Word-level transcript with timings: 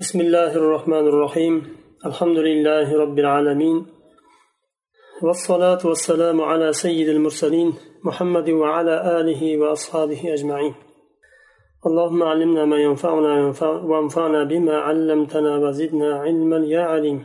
بسم 0.00 0.20
الله 0.20 0.56
الرحمن 0.56 1.06
الرحيم 1.08 1.76
الحمد 2.06 2.38
لله 2.38 2.98
رب 2.98 3.18
العالمين 3.18 3.86
والصلاة 5.22 5.78
والسلام 5.84 6.40
على 6.40 6.72
سيد 6.72 7.08
المرسلين 7.08 7.74
محمد 8.04 8.50
وعلى 8.50 9.20
آله 9.20 9.58
وأصحابه 9.58 10.34
أجمعين 10.34 10.74
اللهم 11.86 12.22
علمنا 12.22 12.64
ما 12.64 12.76
ينفعنا 12.76 13.52
وانفعنا 13.90 14.44
بما 14.44 14.76
علمتنا 14.78 15.56
وزدنا 15.56 16.14
علما 16.14 16.56
يا 16.56 16.80
عليم 16.82 17.24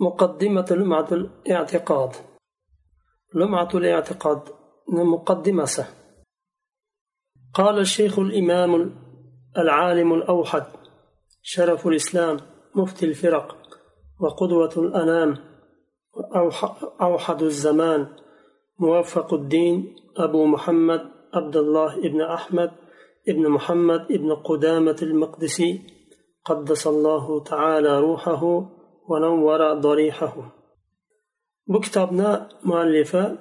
مقدمة 0.00 0.66
لمعة 0.70 1.08
الاعتقاد 1.12 2.12
لمعة 3.34 3.68
الاعتقاد 3.74 4.40
مقدمة 4.88 5.86
قال 7.54 7.78
الشيخ 7.78 8.18
الإمام 8.18 8.94
العالم 9.58 10.14
الأوحد 10.14 10.83
شرف 11.46 11.86
الإسلام 11.86 12.36
مفتي 12.74 13.06
الفرق 13.06 13.56
وقدوة 14.20 14.72
الأنام 14.76 15.36
أوحد 17.00 17.42
الزمان. 17.42 18.06
موفق 18.78 19.34
الدين 19.34 19.96
أبو 20.16 20.46
محمد 20.46 21.00
عبد 21.34 21.56
الله 21.56 22.00
بن 22.00 22.20
أحمد 22.20 22.70
ابن 23.28 23.48
محمد 23.48 24.00
ابن 24.10 24.34
قدامة 24.34 24.96
المقدسي. 25.02 25.80
قدس 26.44 26.86
الله 26.86 27.44
تعالى 27.44 28.00
روحه 28.00 28.42
ونور 29.08 29.72
ضريحه. 29.72 30.34
بكتابنا 31.66 32.48
مؤلفة 32.64 33.38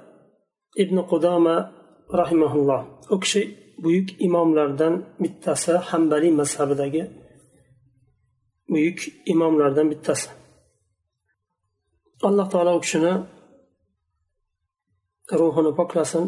ابن 0.80 1.02
قدامة 1.02 1.72
رحمه 2.14 2.56
الله. 2.56 3.00
أكشي 3.12 3.64
buyuk 3.84 4.10
imomlardan 4.20 5.04
bittasi 5.20 5.72
hambaliy 5.90 6.32
mazhabidagi 6.32 7.04
buyuk 8.72 9.00
imomlardan 9.34 9.88
bittasi 9.92 10.30
alloh 12.28 12.48
taolo 12.54 12.72
u 12.78 12.82
kishini 12.86 13.14
ruhini 15.40 15.72
poklasin 15.80 16.26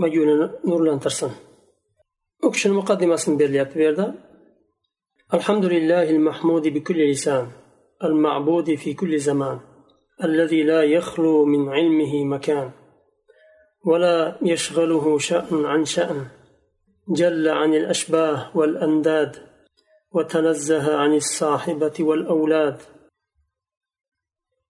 va 0.00 0.06
yo'lini 0.16 0.46
nurlantirsin 0.68 1.32
u 2.46 2.48
kishini 2.54 2.74
muqaddimasini 2.80 3.34
berilyapti 3.40 3.76
bu 3.78 3.84
yerda 3.88 4.06
الحمد 5.38 5.64
لله 5.64 6.10
المحمود 6.16 6.64
بكل 6.68 7.00
لسان 7.10 7.46
المعبود 8.04 8.74
في 8.74 8.94
كل 8.94 9.18
زمان 9.18 9.58
الذي 10.24 10.62
لا 10.62 10.82
يخلو 10.82 11.44
من 11.44 11.68
علمه 11.68 12.24
مكان 12.24 12.70
ولا 13.84 14.38
يشغله 14.42 15.18
شأن 15.18 15.64
عن 15.64 15.84
شأن 15.84 16.26
جل 17.08 17.48
عن 17.48 17.74
الأشباه 17.74 18.56
والأنداد 18.56 19.49
وتنزه 20.14 20.96
عن 20.96 21.14
الصاحبة 21.14 21.92
والأولاد. 22.00 22.82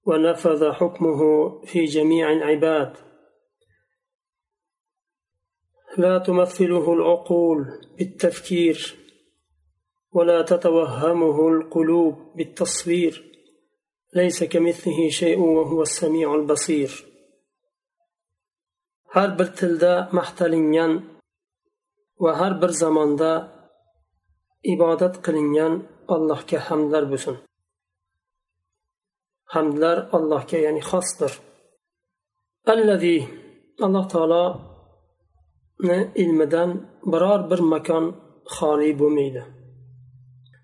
ونفذ 0.06 0.72
حكمه 0.72 1.20
في 1.64 1.84
جميع 1.84 2.32
العباد. 2.32 2.96
لا 5.98 6.18
تمثله 6.18 6.92
العقول 6.92 7.66
بالتفكير 7.98 8.96
ولا 10.12 10.42
تتوهمه 10.42 11.48
القلوب 11.48 12.36
بالتصوير. 12.36 13.24
ليس 14.14 14.44
كمثله 14.44 15.08
شيء 15.08 15.38
وهو 15.38 15.82
السميع 15.82 16.34
البصير. 16.34 17.10
har 19.14 19.38
bir 19.38 19.48
tilda 19.58 20.08
maqtalingan 20.18 20.92
ibodat 24.74 25.14
qilingan 25.24 25.74
allohga 26.14 26.58
hamdlar 26.68 27.04
bo'lsin. 27.12 27.36
Hamdlar 29.54 29.96
allohga 30.16 30.58
ya'ni 30.66 30.82
xosdir. 30.90 31.32
Allazi 32.72 33.16
alloh 33.84 34.04
taoloni 34.14 35.98
ilmidan 36.22 36.70
biror 37.12 37.40
bir 37.50 37.60
makon 37.72 38.04
xoli 38.54 38.90
bo'lmaydi. 39.00 39.42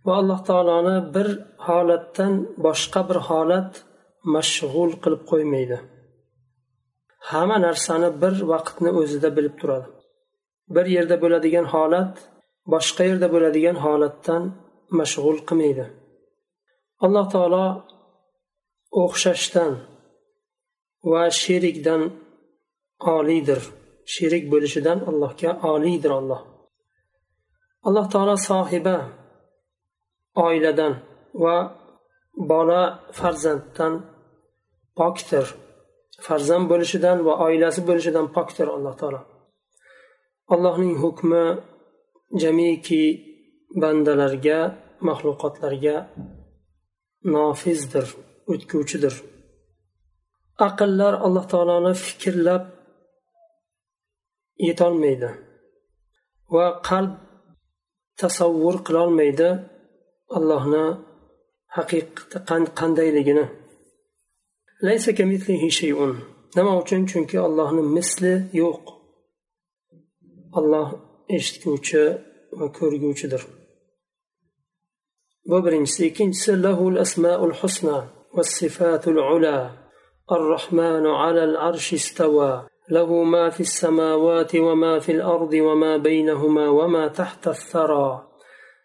Va 0.06 0.12
alloh 0.20 0.40
taoloni 0.48 0.96
bir 1.14 1.28
holatdan 1.66 2.32
boshqa 2.66 3.00
bir 3.08 3.18
holat 3.28 3.70
mashg'ul 4.34 4.90
qilib 5.02 5.22
qo'ymaydi. 5.30 5.78
Hamma 7.30 7.58
narsani 7.66 8.10
bir 8.22 8.34
vaqtni 8.52 8.90
o'zida 9.00 9.28
bilib 9.36 9.54
turadi. 9.60 9.88
Bir 10.74 10.86
yerda 10.96 11.16
bo'ladigan 11.22 11.66
holat 11.74 12.14
boshqa 12.72 13.02
yerda 13.08 13.28
bo'ladigan 13.34 13.76
holatdan 13.84 14.42
mashg'ul 14.98 15.38
qilmaydi. 15.48 15.86
Alloh 17.04 17.26
taolo 17.34 17.66
o'xshashdan 19.02 19.72
va 21.10 21.22
sherikdan 21.42 22.02
oliydir. 23.16 23.60
Sherik 24.14 24.44
bo'lishidan 24.52 24.98
allohga 25.10 25.50
oliydir 25.72 26.12
alloh. 26.18 26.40
Alloh 27.86 28.06
taolo 28.14 28.36
sohiba 28.48 28.96
oiladan 30.46 30.92
va 31.42 31.56
bola 32.50 32.82
farzanddan 33.18 33.94
pokdir. 34.98 35.46
Farzand 36.26 36.64
bo'lishidan 36.72 37.18
va 37.26 37.34
oilasi 37.46 37.80
bo'lishidan 37.88 38.26
pokdir 38.36 38.66
alloh 38.76 38.94
taolo. 39.00 39.20
Allohning 40.54 40.94
hukmi 41.02 41.44
jamiki 42.42 43.02
bandalarga 43.82 44.58
maxluqotlarga 45.08 45.96
nofizdir 47.34 48.06
o'tkuvchidir 48.52 49.14
aqllar 50.68 51.14
alloh 51.26 51.44
taoloni 51.52 51.92
fikrlab 52.04 52.62
yetolmaydi 54.68 55.30
va 56.54 56.66
qalb 56.88 57.12
tasavvur 58.20 58.76
qilolmaydi 58.86 59.50
allohni 60.36 60.86
haqiqati 61.76 62.70
qandayligini. 62.80 63.46
Nima 66.56 66.72
uchun? 66.82 67.02
Chunki 67.10 67.36
allohni 67.46 67.82
misli 67.96 68.34
yo'q. 68.60 68.84
Alloh 70.58 70.88
eshitguvchi 71.36 72.02
va 72.58 72.66
ko'rguvchidir. 72.78 73.42
Bu 75.48 75.56
birinchisi. 75.64 76.00
Ikkinchisi 76.10 76.52
lahul 76.62 76.96
asmaul 77.04 77.54
husna 77.60 77.98
والصفات 78.36 79.08
العلى 79.08 79.70
الرحمن 80.32 81.06
على 81.06 81.44
العرش 81.44 81.94
استوى 81.94 82.66
له 82.90 83.22
ما 83.22 83.50
في 83.50 83.60
السماوات 83.60 84.56
وما 84.56 84.98
في 84.98 85.12
الأرض 85.12 85.52
وما 85.54 85.96
بينهما 85.96 86.68
وما 86.68 87.08
تحت 87.08 87.48
الثرى 87.48 88.28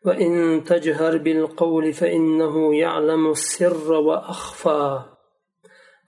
وان 0.06 0.64
تجهر 0.64 1.18
بالقول 1.18 1.94
فانه 1.94 2.76
يعلم 2.76 3.32
السر 3.32 3.92
واخفى 3.94 5.02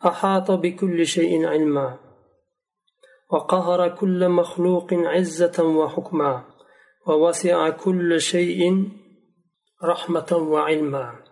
احاط 0.05 0.51
بكل 0.51 1.05
شيء 1.05 1.45
علما 1.45 1.97
وقهر 3.33 3.95
كل 3.95 4.29
مخلوق 4.29 4.93
عزة 4.93 5.63
وحكما 5.63 6.45
ووسع 7.07 7.69
كل 7.69 8.21
شيء 8.21 8.89
رحمة 9.83 10.31
وعلما. 10.31 11.23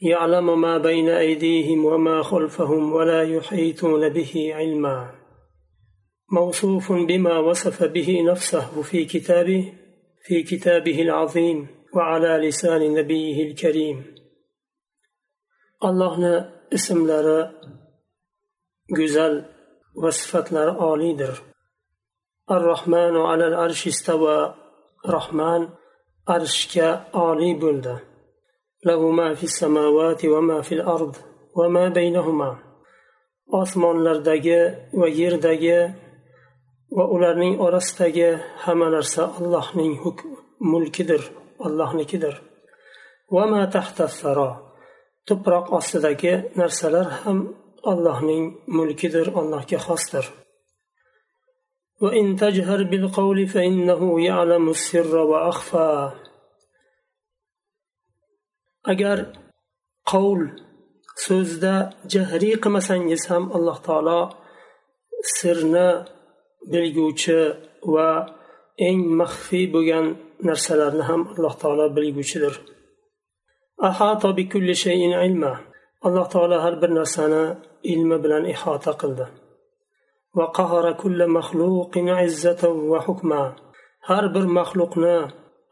يعلم 0.00 0.60
ما 0.60 0.78
بين 0.78 1.08
أيديهم 1.08 1.84
وما 1.84 2.22
خلفهم 2.22 2.92
ولا 2.92 3.22
يحيطون 3.22 4.08
به 4.08 4.50
علما. 4.54 5.14
موصوف 6.32 6.92
بما 6.92 7.38
وصف 7.38 7.84
به 7.84 8.22
نفسه 8.22 8.82
في 8.82 9.04
كتابه 9.04 9.72
في 10.24 10.42
كتابه 10.42 11.02
العظيم 11.02 11.68
وعلى 11.94 12.48
لسان 12.48 12.94
نبيه 12.94 13.50
الكريم. 13.50 14.14
الله 15.84 16.50
اسم 16.74 17.06
لرا 17.06 17.52
go'zal 18.98 19.55
va 20.02 20.10
sifatlari 20.18 20.72
oliydir. 20.90 21.34
Ar-rohmanu 22.54 23.20
alal 23.32 23.56
arshi 23.64 23.88
istava 23.94 24.36
rohman 25.14 25.62
arshga 26.34 26.88
oliy 27.26 27.54
bo'ldi. 27.62 27.94
Lahu 28.86 29.06
ma 29.18 29.28
fis 29.40 29.54
samawati 29.60 30.26
va 30.34 30.40
ma 30.48 30.58
fil 30.68 30.82
ard 30.94 31.14
va 31.58 31.66
ma 31.74 31.84
baynahuma. 31.96 32.50
Osmonlardagi 33.60 34.60
va 35.00 35.08
yerdagi 35.20 35.78
va 36.96 37.04
ularning 37.14 37.54
orasidagi 37.66 38.30
hamma 38.64 38.88
narsa 38.96 39.22
allohning 39.38 39.94
mulkidir 40.70 41.22
allohnikidir. 41.66 42.34
Va 43.34 43.44
ma 43.52 43.62
tahta 43.74 44.06
saro. 44.18 44.50
Tuproq 45.26 45.66
ostidagi 45.78 46.34
narsalar 46.58 47.06
ham 47.22 47.38
allohning 47.91 48.45
mulkidir 48.77 49.27
allohga 49.39 49.79
xosdir 49.87 50.25
وإن 52.01 52.35
تجهر 52.35 52.83
بالقول 52.83 53.47
فإنه 53.47 54.01
يعلم 54.21 54.69
السر 54.69 55.15
وأخفى 55.31 56.11
agar 58.91 59.17
qovul 60.11 60.41
so'zda 61.25 61.75
jahriy 62.13 62.55
qilmasangiz 62.63 63.23
ham 63.31 63.43
alloh 63.57 63.77
taolo 63.87 64.21
sirni 65.37 65.89
bilguvchi 66.71 67.41
va 67.93 68.09
eng 68.87 68.99
maxfiy 69.19 69.65
bo'lgan 69.75 70.05
narsalarni 70.47 71.03
ham 71.09 71.21
alloh 71.33 71.53
taolo 71.61 71.85
bilguvchidir 71.97 72.55
Alloh 76.06 76.26
taolo 76.34 76.56
har 76.64 76.74
bir 76.82 76.90
narsani 76.98 77.44
ilmi 77.92 78.16
bilan 78.24 78.44
ihota 78.54 78.92
qildi. 79.00 79.26
Har 84.08 84.24
bir 84.34 84.44
maxluqni 84.58 85.16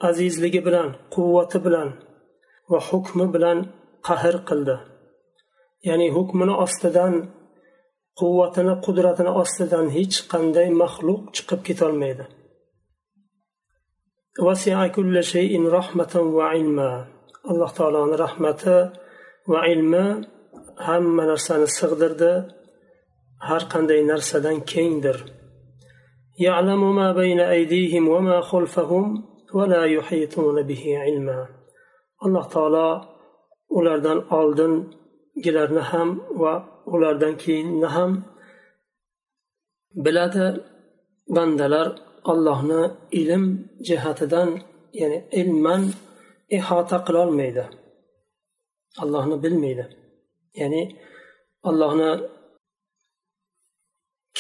azizligi 0.09 0.61
bilan 0.67 0.89
quvvati 1.15 1.59
bilan 1.67 1.89
va 2.71 2.79
hukmi 2.89 3.27
bilan 3.35 3.59
qahr 4.09 4.37
qildi. 4.49 4.77
Ya'ni 5.89 6.09
hukmini 6.17 6.55
ostidan 6.65 7.15
quvvatini 8.21 8.75
qudratini 8.85 9.33
ostidan 9.43 9.87
hech 9.97 10.17
qanday 10.33 10.69
maxluq 10.83 11.23
chiqib 11.37 11.61
ketolmaydi. 11.69 12.25
Alloh 17.51 17.71
taoloni 17.79 18.17
rahmati 18.25 18.77
va 19.51 19.60
ilmi 19.74 20.06
hamma 20.88 21.24
narsani 21.31 21.68
sig'dirdi 21.80 22.34
har 23.48 23.63
qanday 23.74 24.01
narsadan 24.12 24.57
kengdir 24.74 25.19
يعلم 26.48 26.81
ما 27.00 27.07
بين 27.22 27.40
أيديهم 27.40 28.04
وما 28.07 28.42
خلفهم 28.42 29.06
ولا 29.54 29.84
يحيطون 29.86 30.57
به 30.69 30.84
علما 31.04 31.40
alloh 32.25 32.46
taolo 32.56 32.88
ulardan 33.78 34.19
oldingilarni 34.40 35.84
ham 35.92 36.10
va 36.42 36.54
ulardan 36.94 37.34
keyinni 37.44 37.88
ham 37.96 38.12
biladi 40.06 40.48
bandalar 41.36 41.88
allohni 42.31 42.81
ilm 43.22 43.44
jihatidan 43.88 44.50
ya'ni 45.01 45.19
ilman 45.42 45.81
ihota 46.57 46.98
qilolmaydi 47.07 47.63
Allohni 49.02 49.37
bilmaydi. 49.44 49.85
Ya'ni 50.61 50.82
allohni 51.69 52.11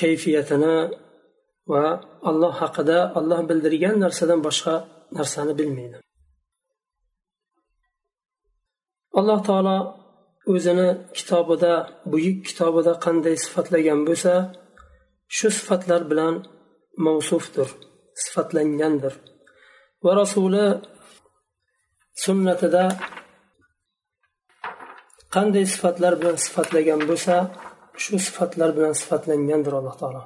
kayfiyatini 0.00 0.76
va 1.72 1.84
alloh 2.30 2.54
haqida 2.62 2.98
alloh 3.18 3.40
bildirgan 3.48 3.96
narsadan 4.04 4.40
boshqa 4.46 4.74
narsani 5.18 5.52
bilmaydi. 5.60 5.96
Alloh 9.18 9.40
taolo 9.48 9.78
o'zini 10.52 10.88
kitobida 11.16 11.72
buyuk 12.12 12.38
kitobida 12.48 12.92
qanday 13.04 13.36
sifatlagan 13.44 14.00
bo'lsa 14.08 14.32
shu 15.36 15.48
sifatlar 15.58 16.02
bilan 16.10 16.34
mavsufdir 17.06 17.68
sifatlangandir. 18.22 19.14
Va 20.04 20.12
rasuli 20.20 20.66
sunnatida 22.24 22.84
qanday 25.35 25.65
sifatlar 25.73 26.13
bilan 26.19 26.37
sifatlagan 26.45 27.01
bo'lsa 27.09 27.35
shu 28.03 28.15
sifatlar 28.27 28.69
bilan 28.77 28.93
sifatlangandir 29.01 29.73
alloh 29.79 29.95
taolo 30.01 30.21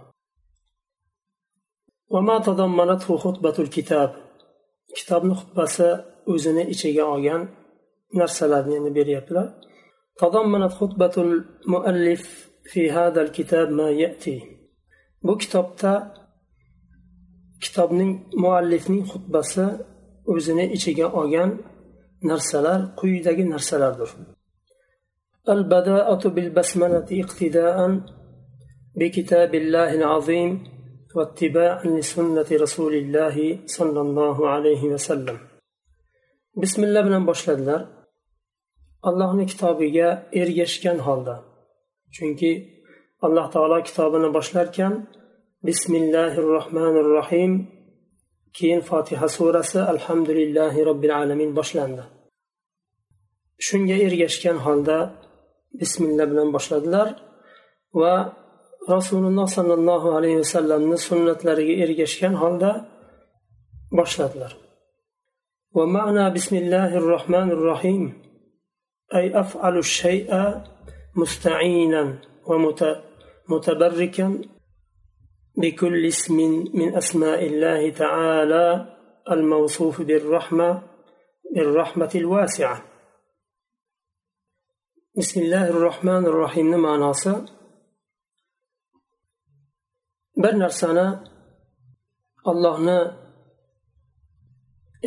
kitobni 4.98 5.34
xutbasi 5.42 5.88
o'zini 6.34 6.64
ichiga 6.74 7.04
olgan 7.14 7.42
narsalarni 8.20 8.74
endi 8.80 8.92
beryaptilar 9.00 9.48
تضمنت 10.22 10.74
خطبة 10.80 11.12
المؤلف 11.18 12.24
في 12.64 12.92
هذا 12.92 13.22
الكتاب 13.22 13.68
ما 13.72 13.90
يأتي 13.90 14.38
bu 15.24 15.38
kitobda 15.38 15.94
kitobning 17.64 18.12
muallifning 18.44 19.04
xutbasi 19.12 19.66
o'zini 20.34 20.66
ichiga 20.78 21.08
olgan 21.20 21.52
narsalar 22.30 22.80
quyidagi 23.00 23.44
narsalardir 23.54 24.10
البداءة 25.50 26.28
بالبسملة 26.28 27.08
اقتداء 27.12 27.78
بكتاب 28.96 29.56
الله 29.56 29.94
العظيم 29.94 30.64
واتباعا 31.16 31.86
لسنة 31.86 32.50
رسول 32.52 32.94
الله 32.96 33.60
صلى 33.66 34.02
الله 34.02 34.50
عليه 34.50 34.84
وسلم 34.84 35.38
بسم 36.56 36.84
الله 36.84 37.02
bilan 37.06 37.28
boshladilar 37.28 37.82
allohni 39.04 39.46
kitobiga 39.46 40.30
ergashgan 40.34 40.98
holda 40.98 41.36
chunki 42.16 42.52
alloh 43.26 43.52
taolo 43.52 43.84
kitobini 43.84 44.30
boshlarkan 44.38 44.94
bismillahi 45.68 46.38
rohmanir 46.38 47.08
rohim 47.18 47.52
keyin 48.58 48.82
fotiha 48.90 49.28
surasi 49.38 49.80
alhamdulillahi 49.94 50.86
robbil 50.90 51.14
alamin 51.22 51.52
boshlandi 51.60 52.04
shunga 53.68 53.98
ergashgan 54.08 54.58
holda 54.66 54.98
bismillah 55.82 56.26
bilan 56.32 56.48
boshladilar 56.56 57.08
va 58.02 58.16
rasululloh 58.96 59.48
sollallohu 59.58 60.08
alayhi 60.18 60.38
vasallamni 60.44 60.98
sunnatlariga 61.10 61.74
ergashgan 61.84 62.34
holda 62.42 62.72
boshladilar 64.00 64.54
ومعنى 65.78 66.30
بسم 66.30 66.56
الله 66.56 66.98
الرحمن 67.02 67.52
الرحيم 67.52 68.04
أي 69.16 69.40
أفعل 69.40 69.78
الشيء 69.78 70.30
مستعينا 71.16 72.04
ومتبركا 73.50 74.42
بكل 75.58 76.06
اسم 76.06 76.38
من 76.74 76.96
أسماء 76.96 77.46
الله 77.46 77.90
تعالى 77.90 78.96
الموصوف 79.32 80.02
بالرحمة 80.02 80.84
بالرحمة 81.56 82.12
الواسعة 82.16 82.84
bismillahi 85.19 85.73
rohmanir 85.87 86.35
rohimni 86.43 86.79
ma'nosi 86.87 87.33
bir 90.43 90.55
narsani 90.63 91.07
allohni 92.51 93.01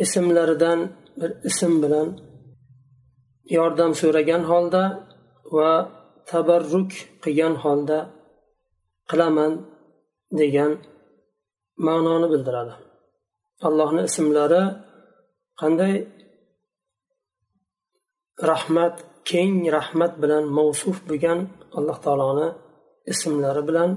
ismlaridan 0.04 0.80
bir 1.20 1.30
ism 1.48 1.72
bilan 1.82 2.08
yordam 3.56 3.92
so'ragan 4.00 4.42
holda 4.50 4.82
va 5.56 5.72
tabarruk 6.30 6.92
qilgan 7.22 7.54
holda 7.64 7.98
qilaman 9.10 9.52
degan 10.40 10.72
ma'noni 11.86 12.26
bildiradi. 12.32 12.74
Allohni 13.68 14.02
ismlari 14.10 14.62
qanday? 15.60 15.94
Rahmat 18.50 18.96
keng 19.30 19.56
rahmat 19.76 20.12
bilan 20.22 20.44
mavsuf 20.58 20.96
bo'lgan 21.08 21.38
alloh 21.78 21.96
taoloni 22.04 22.48
ismlari 23.12 23.62
bilan 23.68 23.90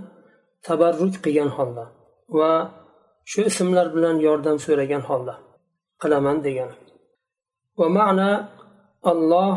tabarruk 0.65 1.15
qilgan 1.23 1.49
holda 1.57 1.85
va 2.37 2.51
shu 3.31 3.39
ismlar 3.49 3.87
bilan 3.95 4.15
yordam 4.27 4.57
so'ragan 4.65 5.03
holda 5.09 5.35
qilaman 6.01 6.37
degan. 6.45 6.71
Va 7.79 7.87
ma'na 7.97 8.29
alloh 9.11 9.55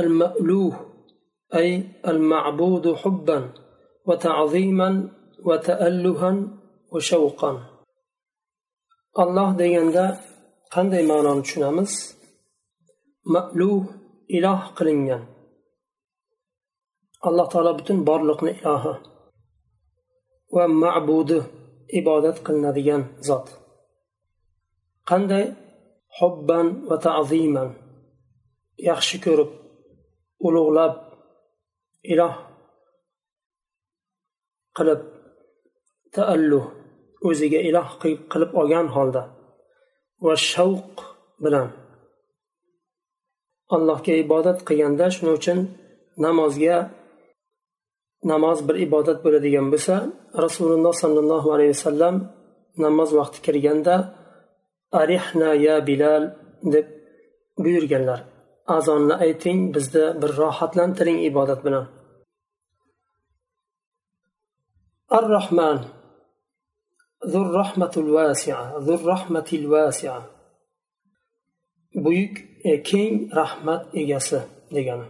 al 0.00 0.10
ma'luh 0.20 0.74
ay 1.58 1.68
al 2.10 2.20
ma'budu 2.32 2.90
hubban 3.02 3.44
va 4.06 4.14
ta'ziman 4.26 4.94
va 5.48 5.56
ta'alluhan 5.68 6.36
va 6.92 7.00
shavqan 7.10 7.56
alloh 9.22 9.48
deganda 9.60 10.04
qanday 10.74 11.02
ma'noni 11.10 11.42
tushunamiz? 11.44 11.92
Ma'luh 13.34 13.82
iloh 14.36 14.60
qilingan. 14.76 15.22
Alloh 17.26 17.46
taolo 17.52 17.72
butun 17.78 17.98
borliqni 18.08 18.52
ilohi 18.60 18.94
va 20.54 20.64
ma'budi 20.82 21.38
ibodat 21.98 22.36
qilinadigan 22.46 23.02
zot. 23.28 23.46
Qanday 25.08 25.44
hubban 26.18 26.66
va 26.88 26.96
ta'ziman 27.06 27.70
yaxshi 28.88 29.16
ko'rib 29.24 29.50
ulug'lab 30.46 30.94
iloh 32.12 32.34
qilib 34.76 35.00
taalluh 36.16 36.66
o'ziga 37.28 37.60
iloh 37.68 37.88
qilib 38.32 38.50
olgan 38.60 38.86
holda 38.96 39.22
va 40.24 40.34
shavq 40.50 40.94
bilan 41.44 41.68
allohga 43.76 44.14
ibodat 44.24 44.58
qilganda 44.68 45.06
shuning 45.14 45.34
uchun 45.40 45.58
namozga 46.24 46.76
namoz 48.30 48.58
bir 48.68 48.76
ibodat 48.86 49.18
bo'ladigan 49.24 49.66
bo'lsa 49.72 49.94
rasululloh 50.44 50.94
sollallohu 51.02 51.48
alayhi 51.54 51.72
vasallam 51.76 52.14
namoz 52.84 53.10
vaqti 53.18 53.38
kirganda 53.46 53.94
arihna 55.00 55.50
ya 55.66 55.76
bilal 55.88 56.24
deb 56.72 56.86
buyurganlar. 57.58 58.20
Azonni 58.66 59.14
ayting 59.14 59.74
bizni 59.74 60.04
bir 60.22 60.30
rohatlantiring 60.42 61.18
ibodat 61.30 61.60
bilan. 61.66 61.86
Ar 65.16 65.24
rohman 65.36 65.78
zur 67.32 67.46
rahmatul 67.60 68.10
vasia 68.16 68.60
zur 68.86 69.00
rahmatil 69.12 69.66
vasia 69.74 70.16
buyuk 72.04 72.34
keng 72.88 73.14
rahmat 73.40 73.82
egasi 74.00 74.40
degani 74.74 75.08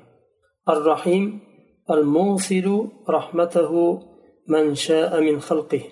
ar 0.72 0.78
rohim 0.90 1.24
al 1.94 2.02
musilu 2.16 2.76
rahmatahu 3.16 3.82
man 4.52 4.66
shaa 4.84 5.20
min 5.26 5.36
xalqih 5.48 5.84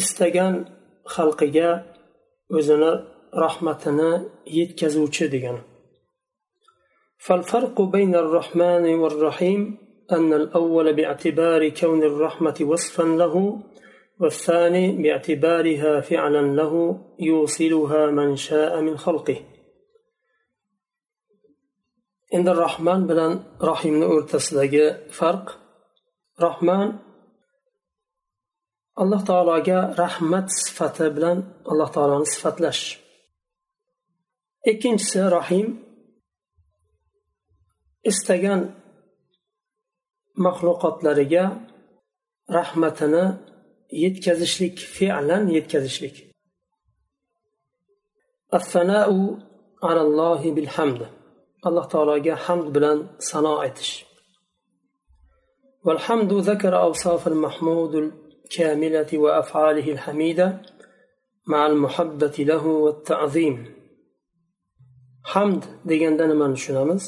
istagan 0.00 0.54
xalqiga 1.14 1.70
o'zini 2.56 2.92
rahmatini 3.44 4.10
yetkazuvchi 4.58 5.26
degani 5.34 5.62
فالفرق 7.26 7.76
بين 7.82 8.14
الرحمن 8.14 8.84
والرحيم 9.02 9.60
أن 10.12 10.32
الأول 10.32 10.86
باعتبار 10.92 11.68
كون 11.68 12.02
الرحمة 12.02 12.58
وصفا 12.60 13.02
له 13.02 13.34
والثاني 14.20 15.02
باعتبارها 15.02 16.00
فعلا 16.00 16.42
له 16.60 17.00
يوصلها 17.20 18.02
من 18.18 18.36
شاء 18.36 18.80
من 18.80 18.96
خلقه 18.96 19.36
endi 22.35 22.51
rohman 22.63 23.01
bilan 23.09 23.33
rohimni 23.69 24.05
o'rtasidagi 24.13 24.85
farq 25.17 25.45
rohman 26.45 26.87
alloh 29.01 29.21
taologa 29.29 29.79
rahmat 30.03 30.47
sifati 30.61 31.07
bilan 31.15 31.37
alloh 31.71 31.89
taoloni 31.95 32.27
sifatlash 32.33 32.83
ikkinchisi 34.71 35.21
rohim 35.35 35.67
istagan 38.11 38.61
maxluqotlariga 40.45 41.45
rahmatini 42.57 43.25
yetkazishlik 44.03 44.75
fe'lan 44.95 45.43
yetkazishlik 45.57 46.17
الثناء 48.59 49.09
على 49.83 50.01
الله 50.07 50.41
بالحمد 50.55 51.01
alloh 51.67 51.85
taologa 51.93 52.35
hamd 52.45 52.67
bilan 52.75 52.97
sano 53.29 53.53
aytish 53.65 53.93
والحمد 55.85 56.33
ذكر 56.33 56.73
أوصاف 56.87 57.27
المحمود 57.27 57.95
الكاملة 57.95 59.11
وأفعاله 59.13 59.91
الحميدة 59.91 60.61
مع 61.47 61.65
المحبة 61.67 62.35
له 62.39 62.65
والتعظيم 62.65 63.55
حمد 65.31 65.63
deganda 65.89 66.25
nimani 66.31 66.55
tushunamiz 66.57 67.03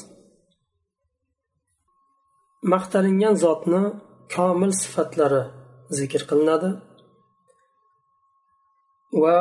maqtalingan 2.72 3.34
zotni 3.44 3.82
komil 4.34 4.72
sifatlari 4.82 5.42
zikr 5.98 6.22
qilinadi 6.28 6.70
va 9.22 9.36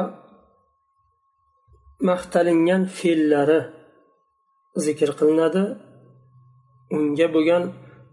maqtalingan 2.09 2.83
fe'llari 2.97 3.59
zikr 4.85 5.09
qilinadi 5.19 5.63
unga 6.95 7.27
bo'lgan 7.35 7.63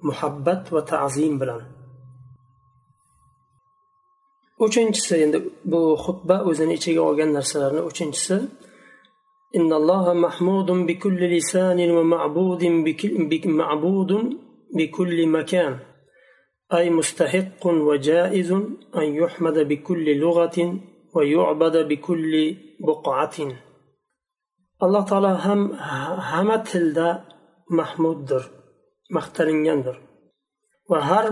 muhabbat 0.09 0.63
va 0.75 0.81
ta'zim 0.93 1.35
bilan 1.43 1.63
uchinchisi 4.67 5.15
endi 5.25 5.39
bu 5.71 5.81
xutba 6.05 6.37
o'zini 6.49 6.73
ichiga 6.79 7.03
olgan 7.11 7.31
narsalarni 7.37 7.83
uchinchisi 7.91 8.37
إن 9.59 9.73
الله 9.73 10.13
محمود 10.13 10.71
بكل 10.89 11.21
لسان 11.37 11.91
ومعبود 11.91 12.63
معبود 13.45 14.13
بكل 14.79 15.19
مكان 15.27 15.79
أي 16.77 16.91
مستحق 16.91 17.67
وجائز 17.67 18.51
أن 19.01 19.07
يحمد 19.23 19.59
بكل 19.59 20.17
لغة 20.17 20.79
ويعبد 21.15 21.77
بكل 21.89 22.57
بقعة 22.81 23.37
alloh 24.84 25.04
taolo 25.10 25.32
ham 25.46 25.62
hamma 26.32 26.58
tilda 26.70 27.08
mahmuddir 27.80 28.44
maqtalingandir 29.16 29.98
va 30.90 31.00
har 31.10 31.26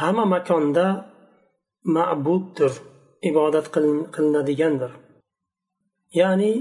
hamma 0.00 0.24
makonda 0.34 0.86
ma'buddir 1.96 2.72
ibodat 3.28 3.66
qilinadigandir. 4.14 4.92
Ya'ni 6.20 6.52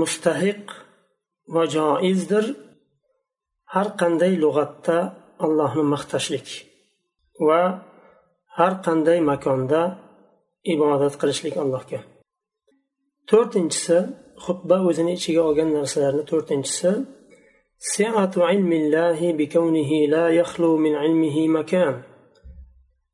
mustahiq 0.00 0.64
va 1.54 1.62
joizdir 1.76 2.44
har 3.74 3.88
qanday 4.00 4.32
lug'atda 4.42 4.98
allohni 5.44 5.84
maqtashlik 5.94 6.48
va 7.48 7.60
har 8.58 8.72
qanday 8.86 9.18
makonda 9.30 9.82
ibodat 10.74 11.14
qilishlik 11.20 11.54
allohga. 11.62 12.00
To'rtinchisi 13.28 13.98
xutba 14.45 14.77
o'zini 14.87 15.11
ichiga 15.17 15.41
olgan 15.49 15.69
narsalarni 15.77 16.23
to'rtinchisi 16.31 16.91
سعة 17.83 18.31
علم 18.37 18.71
الله 18.71 19.33
بكونه 19.33 19.91
لا 20.15 20.29
يخلو 20.29 20.77
من 20.77 20.95
علمه 20.95 21.47
مكان 21.47 22.01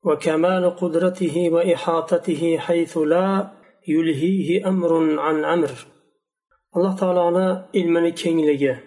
وكمال 0.04 0.76
قدرته 0.76 1.50
وإحاطته 1.50 2.58
حيث 2.58 2.98
لا 2.98 3.52
يلهيه 3.88 4.68
أمر 4.68 5.20
عن 5.20 5.46
أمر 5.46 5.72
الله 6.78 6.96
تعالى 6.96 7.70
ilmini 7.74 8.16
kengligi 8.16 8.78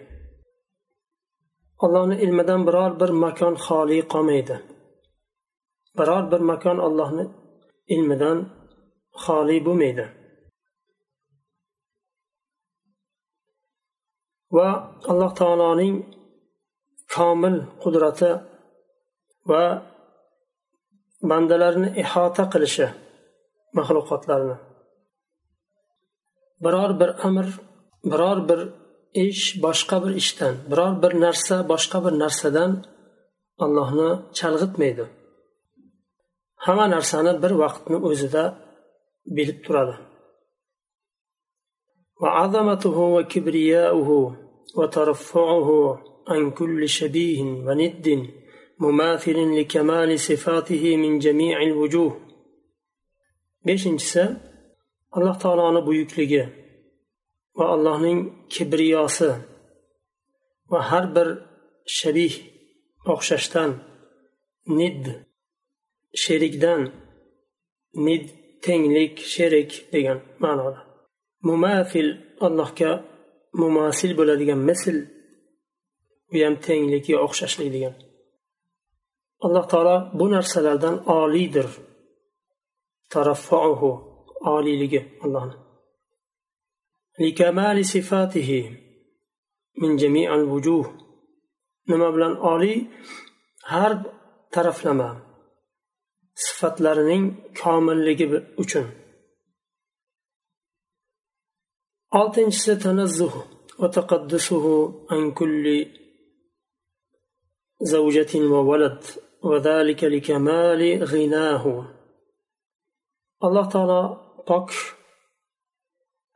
allohni 1.79 2.15
ilmidan 2.21 2.67
biror 2.67 2.99
bir 2.99 3.09
makon 3.09 3.53
xoli 3.65 3.99
qolmaydi 4.13 4.55
biror 5.97 6.23
bir 6.31 6.39
makon 6.51 6.77
allohni 6.87 7.25
ilmidan 7.93 8.37
xoli 9.23 9.57
bo'lmaydi 9.65 10.05
Va 14.56 14.68
alloh 15.10 15.30
taoloning 15.40 15.96
komil 17.14 17.56
qudrati 17.82 18.30
va 19.50 19.64
bandalarni 21.30 21.88
ihota 22.02 22.44
qilishi 22.52 22.86
maxluqotlarni 23.76 24.56
biror 26.64 26.90
bir 27.00 27.10
amr 27.26 27.46
biror 28.12 28.38
bir 28.48 28.60
ish 29.26 29.44
boshqa 29.64 29.96
bir 30.04 30.12
ishdan 30.22 30.54
biror 30.70 30.92
bir 31.02 31.12
narsa 31.24 31.56
boshqa 31.72 31.98
bir 32.04 32.14
narsadan 32.22 32.72
allohni 33.64 34.10
chalg'itmaydi. 34.38 35.04
Hamma 36.64 36.86
narsani 36.94 37.32
bir 37.42 37.52
vaqtni 37.62 37.96
o'zida 38.08 38.44
bilib 39.36 39.58
turadi. 39.64 39.94
وعظمته 42.21 42.97
وكبرياؤه 43.15 44.37
وترفعه 44.77 45.69
عن 46.27 46.51
كل 46.51 46.89
شبيه 46.89 47.43
وند 47.43 48.27
مماثل 48.79 49.59
لكمال 49.59 50.19
صفاته 50.19 50.97
من 50.97 51.19
جميع 51.19 51.61
الوجوه 51.61 52.23
beshinchisi 53.65 54.23
alloh 55.15 55.35
taoloni 55.43 55.81
buyukligi 55.87 56.43
va 57.57 57.65
allohning 57.75 58.19
kibriyosi 58.53 59.31
va 60.71 60.79
har 60.89 61.05
bir 61.15 61.27
shabih 61.99 62.33
o'xshashdan 63.13 63.71
nid 64.79 65.03
sherikdan 66.23 66.81
nid 68.05 68.25
tenglik 68.65 69.15
sherik 69.33 69.71
degan 69.93 70.19
ma'noda 70.43 70.81
Mumafil 71.46 72.10
allohga 72.46 72.90
mumasil 73.60 74.10
bo'ladigan 74.18 74.60
misl 74.68 74.96
u 76.34 76.36
ham 76.44 76.54
tenglik 76.66 77.04
yo 77.12 77.16
o'xshashlik 77.26 77.68
degan 77.74 77.94
alloh 79.44 79.64
taolo 79.72 79.96
bu 80.18 80.26
narsalardan 80.34 80.96
oliydir 81.18 81.68
taraffuhu 83.12 83.90
oliyligi 84.40 85.00
allohni. 85.24 85.56
Likamali 87.20 87.84
sifatihi 87.84 88.60
min 89.80 89.90
jami'al 90.02 90.44
vujuh 90.52 90.86
nima 91.88 92.08
bilan 92.14 92.34
oliy? 92.52 92.78
Har 93.72 93.92
taraflama 94.54 95.10
sifatlarining 96.44 97.24
komilligi 97.60 98.26
uchun. 98.62 98.86
oltinchisi 102.19 102.73
tanazzuh 102.83 103.35
va 103.79 103.87
taqaddusuhu 103.97 104.73
an 105.15 105.23
kulli 105.39 105.79
زوجة 107.93 108.33
وولد 108.35 109.01
وذلك 109.43 110.03
لكمال 110.03 111.03
غناه 111.03 111.65
alloh 113.45 113.65
taolo 113.73 114.01
pok 114.47 114.67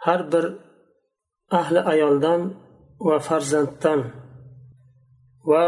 har 0.06 0.22
bir 0.32 0.46
ahli 1.60 1.80
ayoldan 1.94 2.42
va 3.08 3.18
farzanddan 3.28 4.00
va 5.52 5.66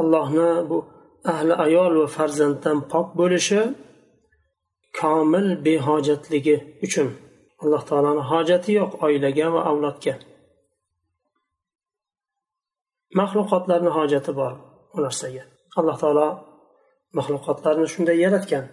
allohni 0.00 0.50
bu 0.68 0.78
ahli 1.32 1.54
ayol 1.66 1.92
va 2.00 2.08
farzanddan 2.16 2.78
pok 2.92 3.08
bo'lishi 3.20 3.60
komil 5.00 5.46
behojatligi 5.64 6.56
uchun 6.86 7.08
alloh 7.63 7.83
taoloni 7.89 8.23
hojati 8.31 8.71
yo'q 8.79 8.91
oilaga 9.05 9.47
va 9.55 9.61
avlodga. 9.69 10.15
Maxluqotlarni 13.19 13.91
hojati 13.97 14.31
bor 14.39 14.53
bu 14.91 14.97
narsaga. 15.05 15.43
Alloh 15.79 15.97
taolo 16.03 16.27
maxluqotlarni 17.17 17.87
shunday 17.93 18.17
yaratgan. 18.25 18.65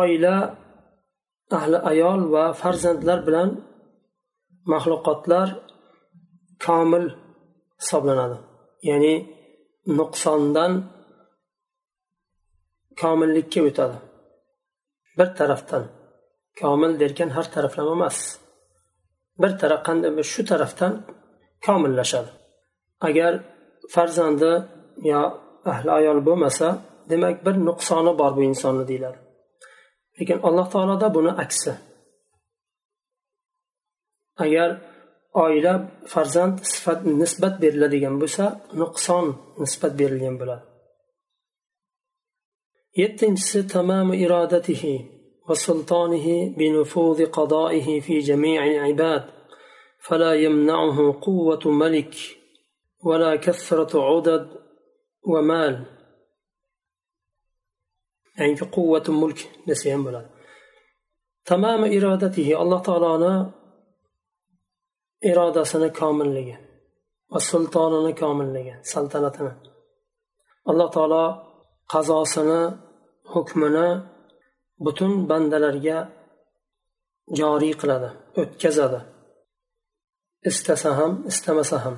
Oila 0.00 0.36
ahli 1.58 1.78
ayol 1.90 2.20
va 2.34 2.44
farzandlar 2.60 3.18
bilan 3.26 3.50
maxluqotlar 4.72 5.48
komil 6.64 7.06
hisoblanadi. 7.80 8.38
Ya'ni 8.88 9.14
nuqsondan 9.98 10.72
komillikka 13.00 13.60
o'tadi. 13.68 13.98
Bir 15.18 15.28
tarafdan 15.38 15.84
komil 16.60 16.92
derkan 17.00 17.30
har 17.36 17.46
taraflama 17.54 17.92
emas. 17.98 18.18
Bir 19.42 19.52
taraf 19.60 19.80
qanday 19.88 20.10
shu 20.32 20.42
tarafdan 20.50 20.92
komillashadi. 21.66 22.30
Agar 23.08 23.32
farzandi 23.94 24.52
yo 25.10 25.20
ahli 25.72 25.90
ayol 25.98 26.20
bo'lmasa 26.28 26.68
demak 27.10 27.36
bir 27.46 27.54
nuqsoni 27.68 28.12
bor 28.20 28.32
bu 28.36 28.42
insonni 28.50 28.84
deyiladi. 28.90 29.18
Lekin 30.18 30.38
alloh 30.48 30.66
taoloda 30.74 31.08
buni 31.16 31.32
aksi. 31.44 31.72
Agar 34.44 34.70
oila 35.44 35.74
farzand 36.12 36.56
sifat 36.72 37.00
nisbat 37.20 37.54
beriladigan 37.62 38.14
bo'lsa 38.22 38.44
nuqson 38.80 39.26
nisbat 39.62 39.92
berilgan 40.00 40.36
bo'ladi. 40.40 40.64
Yettinchisi 43.00 43.58
tamomi 43.74 44.14
irodatihi. 44.24 45.13
وسلطانه 45.48 46.56
بنفوذ 46.56 47.26
قضائه 47.26 48.00
في 48.00 48.18
جميع 48.18 48.64
العباد 48.64 49.24
فلا 50.00 50.34
يمنعه 50.34 51.20
قوة 51.20 51.60
ملك 51.66 52.14
ولا 53.04 53.36
كثرة 53.36 54.02
عدد 54.02 54.48
ومال. 55.22 55.86
يعني 58.38 58.60
قوة 58.60 59.04
ملك 59.08 59.50
نسيهم 59.68 60.04
بلا 60.04 60.30
تمام 61.44 61.84
إرادته. 61.84 62.62
الله 62.62 62.82
تعالى 62.82 63.50
irodasini 65.30 65.88
komilligi 66.00 66.56
va 67.32 67.38
sultonini 67.48 68.12
komilligi 68.20 68.74
saltanatini 68.92 69.52
alloh 70.70 70.88
taolo 70.96 71.22
qazosini 71.92 72.60
hukmini 73.32 73.86
butun 74.84 75.12
bandalarga 75.28 75.98
joriy 77.38 77.74
qiladi 77.80 78.10
o'tkazadi. 78.40 79.00
Istasa 80.50 80.90
ham 80.98 81.12
istamasa 81.30 81.76
ham. 81.84 81.96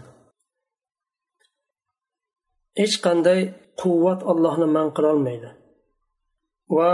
Hech 2.80 2.96
qanday 3.06 3.40
quvvat 3.80 4.20
allohni 4.30 4.68
man 4.76 4.88
qilolmaydi 4.96 5.50
va 6.76 6.90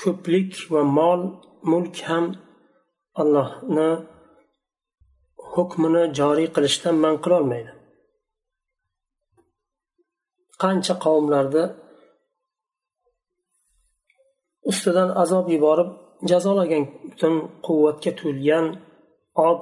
ko'plik 0.00 0.50
va 0.72 0.82
mol 0.98 1.20
mulk 1.70 1.96
ham 2.08 2.24
allohni 3.22 3.90
hukmini 5.52 6.02
joriy 6.18 6.48
qilishdan 6.54 6.96
man 7.04 7.16
qilolmaydi 7.24 7.72
qancha 10.62 10.94
qavmlarni 11.04 11.64
ustidan 14.71 15.09
azob 15.23 15.45
yuborib 15.55 15.89
jazolagan 16.29 16.83
butun 17.09 17.33
quvvatga 17.65 18.11
to'lgan 18.19 18.65
od 19.49 19.61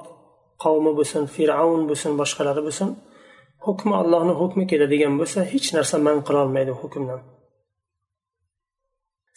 qavmi 0.62 0.92
bo'lsin 0.98 1.24
fir'avn 1.34 1.82
bo'lsin 1.90 2.12
boshqalari 2.20 2.62
bo'lsin 2.66 2.88
hukmi 3.66 3.94
allohni 4.02 4.34
hukmi 4.40 4.64
keladigan 4.70 5.14
bo'lsa 5.20 5.40
hech 5.52 5.68
narsa 5.76 5.96
man 6.06 6.18
qilolmaydi 6.26 6.72
hukmdan 6.80 7.20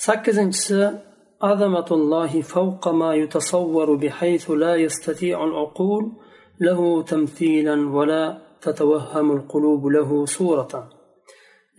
sakkizinchisi 0.06 0.80
عظمة 1.42 1.90
الله 1.92 2.42
فوق 2.42 2.88
ما 2.88 3.16
يتصور 3.16 3.96
بحيث 3.96 4.52
لا 4.52 4.76
يستطيع 4.76 5.44
العقول 5.44 6.12
له 6.62 7.04
تمثيلا 7.04 7.90
ولا 7.96 8.42
تتوهم 8.62 9.32
القلوب 9.32 9.88
له 9.88 10.26
صورة 10.26 10.90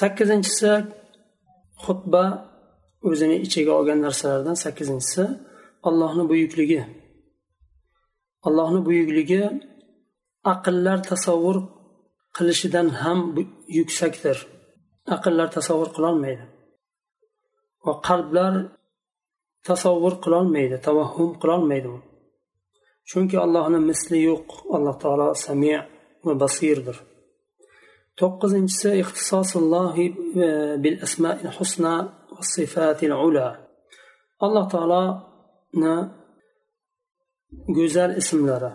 sakkizinchisi 0.00 0.72
xutba 1.84 2.24
o'zini 3.08 3.36
ichiga 3.46 3.72
olgan 3.78 4.00
narsalardan 4.06 4.56
sakkizinchisi 4.64 5.24
allohni 5.88 6.24
buyukligi. 6.30 6.82
Allohni 8.46 8.80
buyukligi 8.88 9.42
aqllar 10.52 10.98
tasavvur 11.10 11.56
qilishidan 12.36 12.88
ham 13.00 13.18
yuksakdir. 13.78 14.36
Aqllar 15.14 15.48
tasavvur 15.56 15.88
qilolmaydi. 15.96 16.44
Va 17.84 17.92
qalblar 18.08 18.54
tasavvur 19.68 20.14
qilolmaydi 20.24 20.76
tavahhum 20.86 21.30
qilolmaydi 21.42 21.88
chunki 23.08 23.36
allohni 23.44 23.80
misli 23.88 24.18
yo'q. 24.28 24.48
Alloh 24.76 24.94
taolo 25.02 25.28
sami 25.46 25.72
va 26.26 26.34
basirdir. 26.42 26.96
To'qqizinchisi 28.18 28.90
ixtisosullohi 29.02 30.06
bil 30.82 30.98
asmail 31.06 31.48
husna 31.56 31.94
sifatil 32.54 33.14
ula. 33.28 33.48
Alloh 34.44 34.64
taoloni 34.74 35.94
go'zal 37.76 38.12
ismlari 38.20 38.72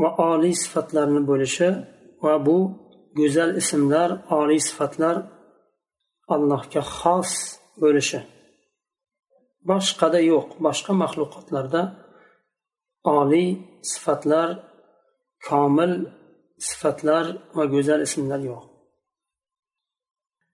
va 0.00 0.08
oliy 0.30 0.54
sifatlarni 0.64 1.20
bo'lishi 1.30 1.68
va 2.24 2.34
bu 2.46 2.58
go'zal 3.18 3.50
ismlar 3.60 4.10
oliy 4.40 4.60
sifatlar 4.68 5.16
allohga 6.34 6.82
xos 6.98 7.32
bo'lishi 7.82 8.20
boshqada 9.70 10.20
yo'q 10.32 10.48
boshqa 10.66 10.92
maxluqotlarda 11.02 11.82
oliy 13.18 13.48
sifatlar 13.92 14.48
komil 15.48 15.92
sifatlar 16.67 17.25
va 17.57 17.63
go'zal 17.73 18.01
ismlar 18.07 18.41
yo'q 18.49 18.63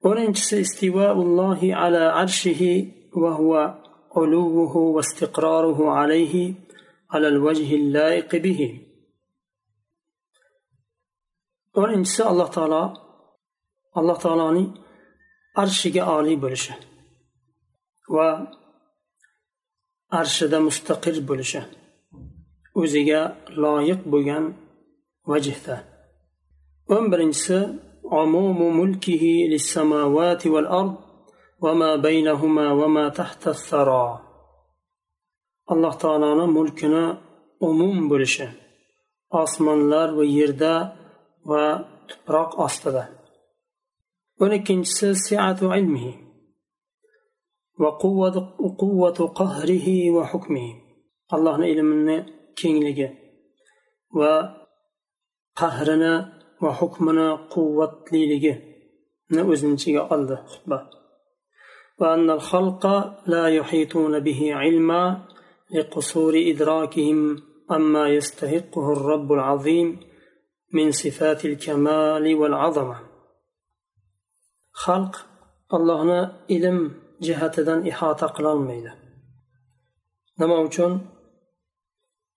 o'ninchisi 0.09 0.55
istivaullohi 0.65 1.75
ala 1.83 2.03
arshihi 2.23 2.73
va 3.23 3.31
huwa 3.39 3.63
علوه 4.17 4.77
واستقراره 4.95 5.91
عليه 5.91 6.53
على 7.11 7.27
الوجه 7.27 7.69
اللائق 7.75 8.35
به 8.35 8.61
o'ninchisi 11.81 12.21
alloh 12.31 12.49
taolo 12.55 12.83
alloh 13.99 14.17
taoloning 14.23 14.69
arshiga 15.61 16.03
oliy 16.17 16.37
bo'lishi 16.43 16.73
va 18.15 18.27
arshida 20.19 20.57
mustaqil 20.67 21.17
bo'lishi 21.29 21.61
o'ziga 22.81 23.21
loyiq 23.63 24.01
bo'lgan 24.11 24.45
vajhda 25.31 25.75
O'n 26.94 27.04
birinchisi 27.12 27.58
عموم 28.06 28.58
ملكه 28.80 29.24
للسماوات 29.52 30.46
والأرض 30.46 30.94
وما 31.60 31.96
بينهما 31.96 32.72
وما 32.72 33.08
تحت 33.08 33.48
الثرى 33.48 34.22
alloh 35.72 35.94
taoloni 36.02 36.46
mulkini 36.56 37.04
umum 37.68 37.96
bo'lishi 38.10 38.46
osmonlar 39.40 40.08
va 40.18 40.24
yerda 40.38 40.74
va 41.50 41.64
tuproq 42.08 42.50
ostida 42.66 43.04
o'n 44.42 44.52
ikkinchisi 44.58 45.08
siatu 45.26 45.66
ilmihi 45.78 46.12
va 47.82 47.90
quvvatu 48.80 49.24
qahrihi 49.40 49.96
va 50.16 50.22
hukmihi 50.32 50.72
allohni 51.34 51.66
ilmini 51.72 52.16
kengligi 52.58 53.08
va 54.18 54.32
qahrini 55.60 56.14
va 56.62 56.70
hukmini 56.80 57.28
quvvatliligini 57.52 59.42
o'zini 59.52 59.74
ichiga 59.78 60.02
oldi. 60.14 60.36
Xutba 60.52 60.78
وأن 61.98 62.30
الخلق 62.30 62.86
لا 63.26 63.48
يحيطون 63.48 64.20
به 64.20 64.54
علما 64.54 65.28
لقصور 65.70 66.34
إدراكهم 66.36 67.42
أما 67.70 68.08
يستحقه 68.08 68.92
الرب 68.92 69.32
العظيم 69.32 70.00
من 70.72 70.92
صفات 70.92 71.44
الكمال 71.44 72.34
والعظمة 72.34 73.00
خلق 74.72 75.26
الله 75.74 76.02
هنا 76.02 76.46
إلم 76.50 76.94
جهة 77.20 77.88
إحاطة 77.90 78.26
قلال 78.26 78.58
ميدا 78.58 78.94
نموشون 80.40 81.06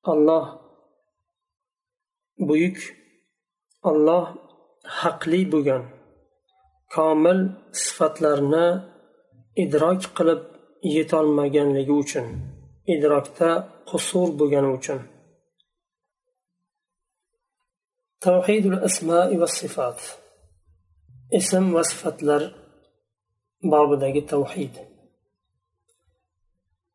الله 0.08 0.60
بيك 2.39 2.98
olloh 3.90 4.24
haqli 5.00 5.40
bo'lgan 5.53 5.83
komil 6.94 7.40
sifatlarni 7.83 8.66
idrok 9.64 10.03
qilib 10.16 10.42
yetolmaganligi 10.96 11.94
uchun 12.03 12.27
idrokda 12.94 13.50
qusur 13.90 14.29
bo'lgani 14.40 14.70
uchun 14.79 15.00
توحيد 18.29 18.66
الأسماء 18.66 19.37
والصفات 19.40 20.00
اسم 21.38 21.74
وصفتلر 21.74 22.42
بابدك 23.70 24.16
التوحيد 24.16 24.74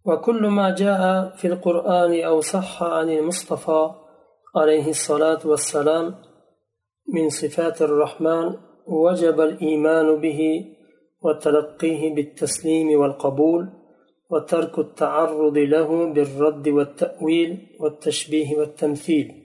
وكل 0.05 0.47
ما 0.47 0.75
جاء 0.75 1.01
في 1.35 1.47
القرآن 1.47 2.23
أو 2.23 2.41
صح 2.41 2.83
عن 2.83 3.09
المصطفى 3.09 3.91
عليه 4.55 4.89
الصلاة 4.89 5.39
والسلام 5.45 6.05
من 7.08 7.28
صفات 7.28 7.82
الرحمن 7.82 8.56
وجب 8.86 9.40
الإيمان 9.40 10.20
به 10.20 10.64
وتلقيه 11.22 12.14
بالتسليم 12.14 13.00
والقبول 13.00 13.68
وترك 14.30 14.78
التعرض 14.78 15.58
له 15.58 16.12
بالرد 16.12 16.68
والتأويل 16.68 17.76
والتشبيه 17.80 18.56
والتمثيل. 18.56 19.44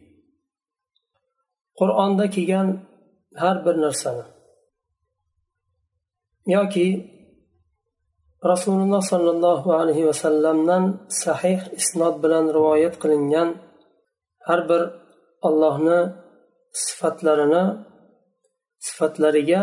قرآن 1.78 2.18
ده 2.18 2.26
كان 2.28 2.84
هر 3.38 3.62
برنرسانة 3.64 4.26
ياكي 6.48 7.06
رسول 8.46 8.82
الله 8.82 9.00
صلى 9.00 9.32
الله 9.32 9.76
عليه 9.76 10.06
وسلم 10.06 10.98
صحيح 11.26 11.68
إسناد 11.74 12.22
بلان 12.22 12.50
رواية 12.50 12.88
قلنيان 12.88 13.56
هر 14.48 14.68
بر 14.68 15.02
الله 15.46 16.16
sifatlarini 16.85 17.65
sifatlariga 18.87 19.63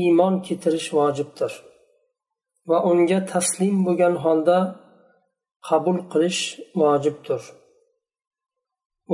iymon 0.00 0.34
keltirish 0.46 0.88
vojibdir 0.98 1.52
va 2.70 2.78
unga 2.90 3.20
taslim 3.32 3.76
bo'lgan 3.86 4.14
holda 4.24 4.58
qabul 5.68 5.98
qilish 6.12 6.42
vojibdir 6.80 7.42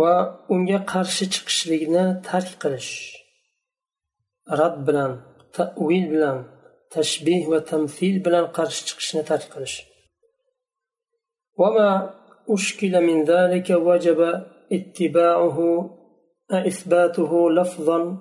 va 0.01 0.15
unga 0.55 0.79
qarshi 0.93 1.25
chiqishlikni 1.35 2.05
tark 2.29 2.53
qilish 2.63 2.93
rad 4.59 4.77
bilan 4.87 5.13
tavil 5.57 6.05
bilan 6.15 6.39
tashbih 6.95 7.43
va 7.53 7.59
tamfil 7.71 8.17
bilan 8.27 8.47
qarshi 8.57 8.81
chiqishni 8.89 9.23
tark 9.33 9.49
qilish 9.55 9.77
وما 11.61 11.91
أشكل 12.55 12.95
من 13.09 13.25
ذلك 13.25 13.71
وجب 13.71 14.21
اتباعه 14.73 15.59
إثباته 16.52 17.52
لفظا 17.52 18.18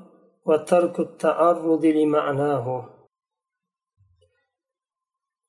وترك 0.47 1.01
التعرض 1.01 1.85
لمعناه. 1.85 2.91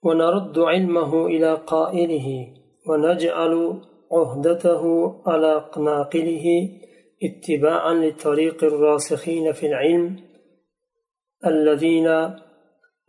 ونرد 0.03 0.59
علمه 0.59 1.25
إلى 1.25 1.53
قائله 1.53 2.47
ونجعل 2.89 3.81
عهدته 4.11 5.15
على 5.25 5.65
ناقله 5.77 6.69
اتباعا 7.23 7.93
لطريق 7.93 8.63
الراسخين 8.63 9.51
في 9.51 9.65
العلم 9.67 10.19
الذين 11.45 12.07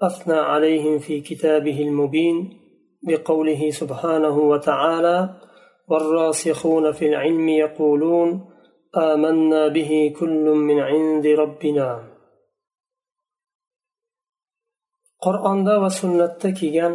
أثنى 0.03 0.35
عليهم 0.35 0.99
في 0.99 1.21
كتابه 1.21 1.81
المبين 1.81 2.59
بقوله 3.03 3.71
سبحانه 3.71 4.39
وتعالى 4.39 5.41
والراسخون 5.89 6.93
في 6.93 7.09
العلم 7.09 7.49
يقولون 7.49 8.56
آمنا 8.96 9.68
به 9.68 10.14
كل 10.20 10.46
من 10.68 10.80
عند 10.80 11.26
ربنا 11.28 11.90
qur'onda 15.26 15.74
va 15.82 15.90
sunnatda 16.02 16.50
kelgan 16.60 16.94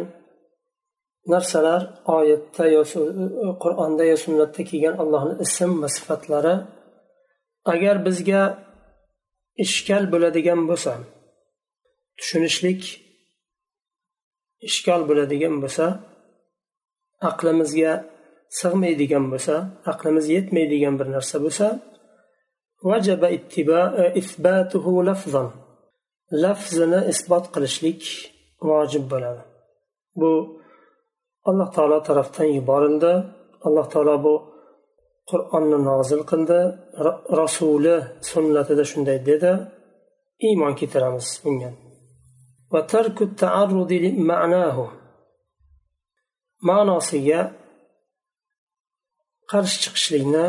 narsalar 1.33 1.81
oyatda 2.17 2.63
yo 2.75 2.81
qur'onda 3.63 4.03
yo 4.11 4.17
sunnatda 4.25 4.61
kelgan 4.69 4.95
allohni 5.03 5.33
ism 5.45 5.71
va 5.81 5.89
sifatlari 5.97 6.55
agar 7.73 7.95
bizga 8.07 8.41
ishkal 9.65 10.03
bo'ladigan 10.13 10.61
bo'lsa 10.69 10.93
tushunishlik 12.19 12.81
ishkal 14.69 15.01
bo'ladigan 15.09 15.55
bo'lsa 15.63 15.85
aqlimizga 17.29 17.93
sig'maydigan 18.59 19.25
bo'lsa 19.33 19.55
aqlimiz 19.91 20.25
yetmaydigan 20.35 20.95
bir 20.99 21.07
narsa 21.15 21.37
bo'lsa 21.45 21.67
vajaba 22.88 23.28
isbatuhu 24.20 24.92
lafzan 25.08 25.48
lafzini 26.44 27.00
isbot 27.12 27.44
qilishlik 27.54 28.02
vojib 28.68 29.04
bo'ladi 29.12 29.42
bu 30.20 30.30
alloh 31.48 31.68
taolo 31.76 31.98
tarafdan 32.08 32.48
yuborildi 32.58 33.12
alloh 33.66 33.86
taolo 33.92 34.14
bu 34.24 34.34
qur'onni 35.30 35.78
nozil 35.88 36.22
qildi 36.30 36.60
rasuli 37.40 37.96
sunnatida 38.30 38.84
shunday 38.90 39.18
dedi 39.30 39.52
iymon 40.48 40.72
keltiramiz 40.80 41.28
bunga 41.44 41.70
ma'nosiga 46.68 47.40
qarshi 49.50 49.76
chiqishlikni 49.82 50.46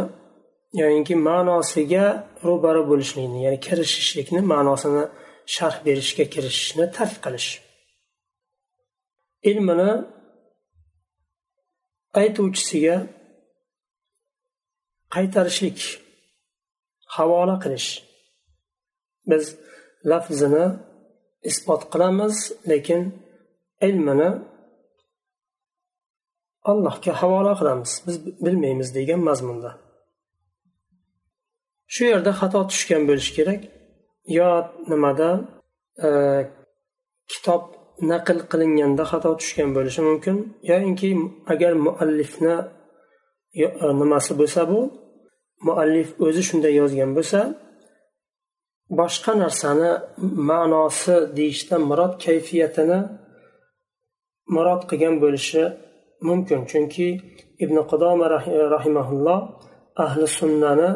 yoyinki 0.82 1.16
ma'nosiga 1.28 2.06
ro'bara 2.48 2.82
bo'lishlikni 2.90 3.40
ya'ni 3.46 3.60
kirishishlikni 3.68 4.42
ma'nosini 4.54 5.04
sharh 5.56 5.78
berishga 5.86 6.26
kirishishni 6.34 6.86
tark 6.98 7.16
qilish. 7.26 7.50
Ilmini 9.50 9.92
aytuvchisiga 12.22 12.96
qaytarishlik 15.16 15.80
havola 17.16 17.56
qilish. 17.64 17.90
Biz 19.30 19.44
lafzini 20.12 20.66
isbot 21.50 21.82
qilamiz 21.94 22.36
lekin 22.72 23.02
ilmini 23.88 24.30
allohga 26.72 27.14
havola 27.22 27.54
qilamiz. 27.60 27.92
Biz 28.08 28.16
bilmaymiz 28.46 28.90
degan 28.98 29.22
mazmunda. 29.30 29.72
Shu 31.94 32.04
yerda 32.12 32.32
xato 32.40 32.60
tushgan 32.72 33.02
bo'lishi 33.10 33.32
kerak. 33.38 33.62
Yo 34.38 34.50
nimada 34.92 35.30
e, 36.06 36.10
kitob 37.32 37.64
naql 38.12 38.38
qilinganda 38.52 39.04
xato 39.12 39.32
tushgan 39.42 39.70
bo'lishi 39.78 40.02
mumkin 40.10 40.36
yoinki 40.70 41.10
agar 41.54 41.74
muallifni 41.86 42.56
e, 43.64 43.66
nimasi 44.02 44.32
bo'lsa 44.40 44.62
bu 44.72 44.80
muallif 45.68 46.10
o'zi 46.26 46.42
shunday 46.50 46.74
yozgan 46.82 47.12
bo'lsa 47.18 47.40
boshqa 49.00 49.32
narsani 49.44 49.92
ma'nosi 50.50 51.16
deyishdan 51.38 51.82
murod 51.90 52.14
kayfiyatini 52.26 53.00
murod 54.56 54.82
qilgan 54.90 55.16
bo'lishi 55.24 55.64
mumkin. 56.28 56.60
Chunki 56.72 57.08
ibn 57.64 57.78
qudoma 57.92 58.26
rahimaulloh 58.76 59.40
ahli 60.06 60.26
sunnani 60.40 60.90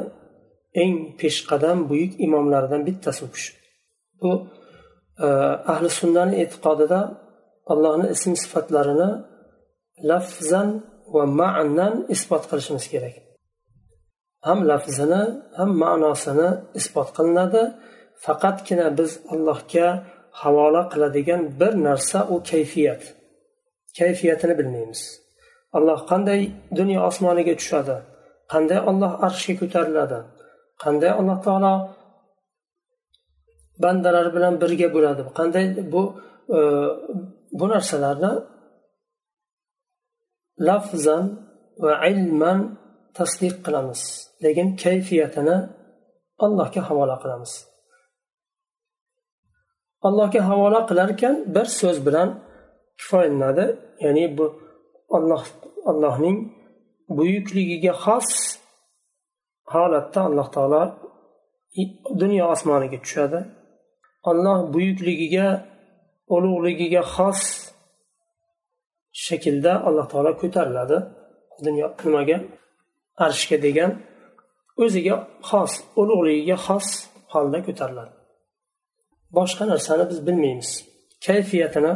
eng 0.84 0.96
peshqadam 1.20 1.78
buyuk 1.90 2.12
imomlaridan 2.26 2.82
bittasi 2.88 3.22
u 3.28 3.30
kishi 3.36 3.52
bu 4.22 4.32
e, 5.26 5.28
ahli 5.72 5.90
sunnani 6.00 6.34
e'tiqodida 6.44 7.00
allohni 7.72 8.08
ism 8.16 8.34
sifatlarini 8.44 9.10
lafzan 10.10 10.70
va 11.16 11.24
ma'nan 11.42 11.94
isbot 12.16 12.44
qilishimiz 12.50 12.86
kerak. 12.94 13.16
Ham 14.48 14.60
lafzini 14.70 15.24
ham 15.58 15.72
ma'nosini 15.84 16.50
isbot 16.80 17.10
qilinadi. 17.18 17.64
Faqatgina 18.26 18.88
biz 19.00 19.12
allohga 19.34 19.88
havola 20.42 20.84
qiladigan 20.92 21.42
bir 21.60 21.74
narsa 21.88 22.20
u 22.34 22.36
kayfiyat. 22.52 23.04
Kayfiyatini 24.00 24.54
bilmaymiz. 24.60 25.02
Alloh 25.78 26.00
qanday 26.12 26.42
dunyo 26.80 27.00
osmoniga 27.10 27.54
tushadi 27.62 27.98
qanday 28.54 28.80
olloh 28.90 29.12
arshga 29.28 29.54
ko'tariladi 29.62 30.20
qanday 30.84 31.12
alloh 31.20 31.38
taolo 31.46 31.74
bandalari 33.84 34.30
bilan 34.36 34.54
birga 34.62 34.88
bo'ladi? 34.96 35.22
Qanday 35.38 35.66
bu 35.94 36.02
e, 36.58 36.60
bu 37.60 37.66
narsalarni 37.74 38.32
lafzan 40.68 41.26
va 41.86 41.94
ilman 42.12 42.60
tasdiq 43.18 43.56
qilamiz. 43.66 44.02
Lekin 44.44 44.68
kayfiyatini 44.84 45.58
allohga 46.46 46.82
havola 46.90 47.16
qilamiz. 47.24 47.54
Allohga 50.08 50.42
havola 50.50 50.80
qilar 50.90 51.10
ekan 51.16 51.36
bir 51.56 51.68
so'z 51.80 51.98
bilan 52.08 52.30
kifoyalanadi. 53.00 53.66
Ya'ni 54.06 54.26
bu 54.38 54.46
olloh 55.16 55.44
allohning 55.90 56.38
buyukligiga 57.18 57.94
xos 58.04 58.30
holatda 59.74 60.20
alloh 60.28 60.48
taolo 60.56 60.82
dunyo 62.22 62.44
osmoniga 62.54 63.00
tushadi. 63.06 63.40
Alloh 64.30 64.58
buyukligiga 64.74 65.48
ulug'ligiga 66.36 67.02
xos 67.16 67.42
shaklda 69.26 69.74
alloh 69.88 70.06
taolo 70.12 70.32
ko'tariladi. 70.42 70.98
Dunyo 71.66 71.88
nimaga? 72.06 72.38
Arshga 73.26 73.58
degan 73.66 73.92
o'ziga 74.84 75.16
xos 75.50 75.72
ulug'ligiga 76.02 76.58
xos 76.66 76.88
holda 77.34 77.60
ko'tariladi. 77.68 78.14
Boshqa 79.38 79.64
narsani 79.72 80.04
biz 80.12 80.20
bilmaymiz. 80.28 80.70
Kayfiyatini 81.26 81.94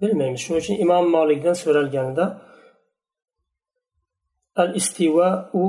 bilmaymiz. 0.00 0.40
Shuning 0.44 0.60
uchun 0.62 0.76
imom 0.84 1.04
molikdan 1.16 1.56
so'ralganida 1.62 2.24
al 4.62 4.70
istiva 4.80 5.28
u 5.62 5.64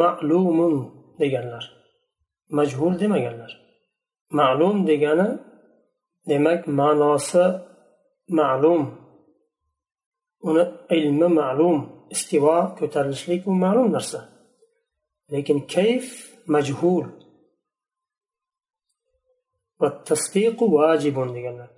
ma'lumun 0.00 0.74
deganlar 1.20 1.64
majhul 2.58 2.92
demaganlar 3.02 3.52
ma'lum 4.38 4.76
degani 4.90 5.28
demak 6.28 6.60
ma'nosi 6.80 7.44
ma'lum 8.38 8.82
uni 10.48 10.64
ilmi 10.96 11.28
ma'lum 11.40 11.78
istivo 12.14 12.58
ko'tarilishlik 12.78 13.42
u 13.50 13.52
ma'lum 13.64 13.88
narsa 13.96 14.20
lekin 15.32 15.58
kayf 15.74 16.06
majhul 16.54 17.06
والتصديق 19.80 20.62
واجب 20.62 21.16
deganlar 21.36 21.70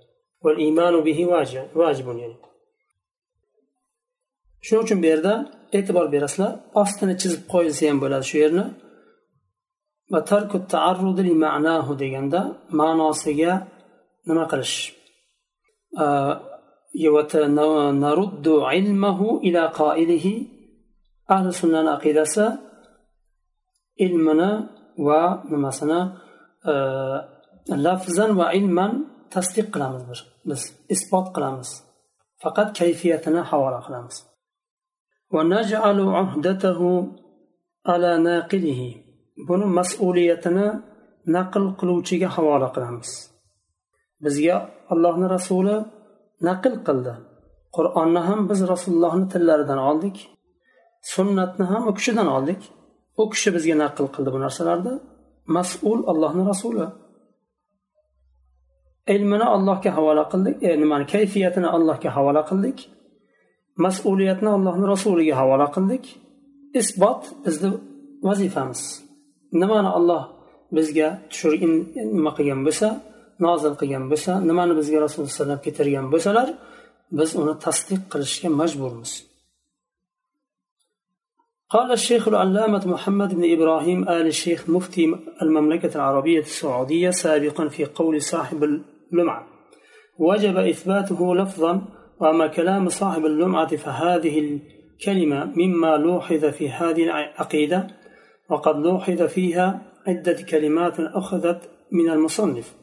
والإيمان 0.43 1.01
به 1.01 1.25
واجب 1.75 2.07
يعني 2.07 2.35
shuning 4.65 4.83
uchun 4.85 4.99
bu 5.03 5.07
yerda 5.11 5.33
e'tibor 5.77 6.05
berasizlar. 6.15 6.51
Ostini 6.81 7.15
chizib 7.21 7.41
qo'yilsa 7.53 7.83
ham 7.89 7.97
bo'ladi 8.03 8.25
shu 8.31 8.37
yerni. 8.43 8.65
Deganda 12.03 12.41
ma'nosiga 12.79 13.53
nima 14.27 14.45
qilish? 14.51 14.75
Ahli 21.35 21.51
sunnani 21.61 21.89
aqidasi 21.97 22.45
ilmini 24.05 24.51
va 25.07 25.21
nimasini 25.53 26.01
e, 26.71 26.73
lafzan 27.85 28.31
va 28.39 28.47
ilman 28.59 28.91
tasdiq 29.33 29.67
qilamiz 29.73 30.03
biz 30.49 30.61
isbot 30.95 31.27
qilamiz. 31.35 31.69
Faqat 32.43 32.69
kayfiyatini 32.79 33.41
havola 33.49 33.79
qilamiz. 33.87 34.15
Buni 39.47 39.65
mas'uliyatini 39.77 40.67
naql 41.35 41.63
qiluvchiga 41.79 42.29
havola 42.35 42.67
qilamiz. 42.75 43.11
Bizga 44.23 44.55
allohni 44.93 45.27
rasuli 45.35 45.75
naql 46.47 46.73
qildi. 46.87 47.13
Qur'onni 47.75 48.21
ham 48.27 48.39
biz 48.49 48.59
rasulullohni 48.73 49.25
tillaridan 49.33 49.79
oldik. 49.89 50.17
Sunnatni 51.13 51.65
ham 51.71 51.83
u 51.89 51.91
kishidan 51.97 52.27
oldik. 52.35 52.61
U 53.21 53.23
kishi 53.33 53.49
bizga 53.55 53.75
naql 53.83 54.05
qildi 54.15 54.29
bu 54.35 54.39
narsalarni. 54.45 54.93
Mas'ul 55.57 55.99
allohni 56.11 56.43
rasuli. 56.51 56.85
Ilmini 59.15 59.47
allohga 59.55 59.91
havola 59.97 60.23
qildik. 60.31 60.55
E, 60.67 60.69
nimani 60.81 61.05
kayfiyatini 61.13 61.67
allohga 61.75 62.09
havola 62.17 62.41
qildik. 62.49 62.77
Mas'uliyatni 63.85 64.49
allohni 64.57 64.85
rasuliga 64.93 65.35
havola 65.41 65.67
qildik 65.75 66.03
isbot 66.81 67.21
bizni 67.45 67.69
vazifamiz 68.27 68.81
nimani 69.61 69.89
olloh 69.97 70.23
bizga 70.75 71.07
tushirgan 71.31 71.73
nima 72.17 72.31
qilgan 72.37 72.61
bo'lsa 72.67 72.87
nozil 73.45 73.73
qilgan 73.81 74.05
bo'lsa 74.11 74.31
nimani 74.49 74.73
bizga 74.79 74.97
rasululloh 75.05 75.29
alayhi 75.29 75.41
vasallam 75.41 75.61
keltirgan 75.65 76.07
bo'lsalar 76.13 76.47
biz 77.19 77.29
uni 77.41 77.53
tasdiq 77.65 78.01
qilishga 78.11 78.49
majburmiz 78.61 79.13
قال 81.73 81.91
الشيخ 81.91 82.27
العلامة 82.27 82.83
محمد 82.87 83.29
بن 83.33 83.43
إبراهيم 83.55 83.99
آل 84.09 84.27
الشيخ 84.27 84.69
مفتي 84.69 85.15
المملكة 85.41 85.95
العربية 85.95 86.39
السعودية 86.39 87.09
سابقا 87.09 87.67
في 87.67 87.85
قول 87.85 88.21
صاحب 88.21 88.59
اللمعة 88.63 89.47
وجب 90.19 90.57
إثباته 90.57 91.35
لفظا 91.35 91.81
وأما 92.19 92.47
كلام 92.47 92.89
صاحب 92.89 93.25
اللمعة 93.25 93.75
فهذه 93.75 94.39
الكلمة 94.39 95.45
مما 95.55 95.97
لوحظ 95.97 96.45
في 96.45 96.69
هذه 96.69 97.03
العقيدة 97.03 97.87
وقد 98.49 98.75
لوحظ 98.75 99.21
فيها 99.21 99.81
عدة 100.07 100.37
كلمات 100.49 100.99
أخذت 100.99 101.69
من 101.91 102.09
المصنف. 102.09 102.75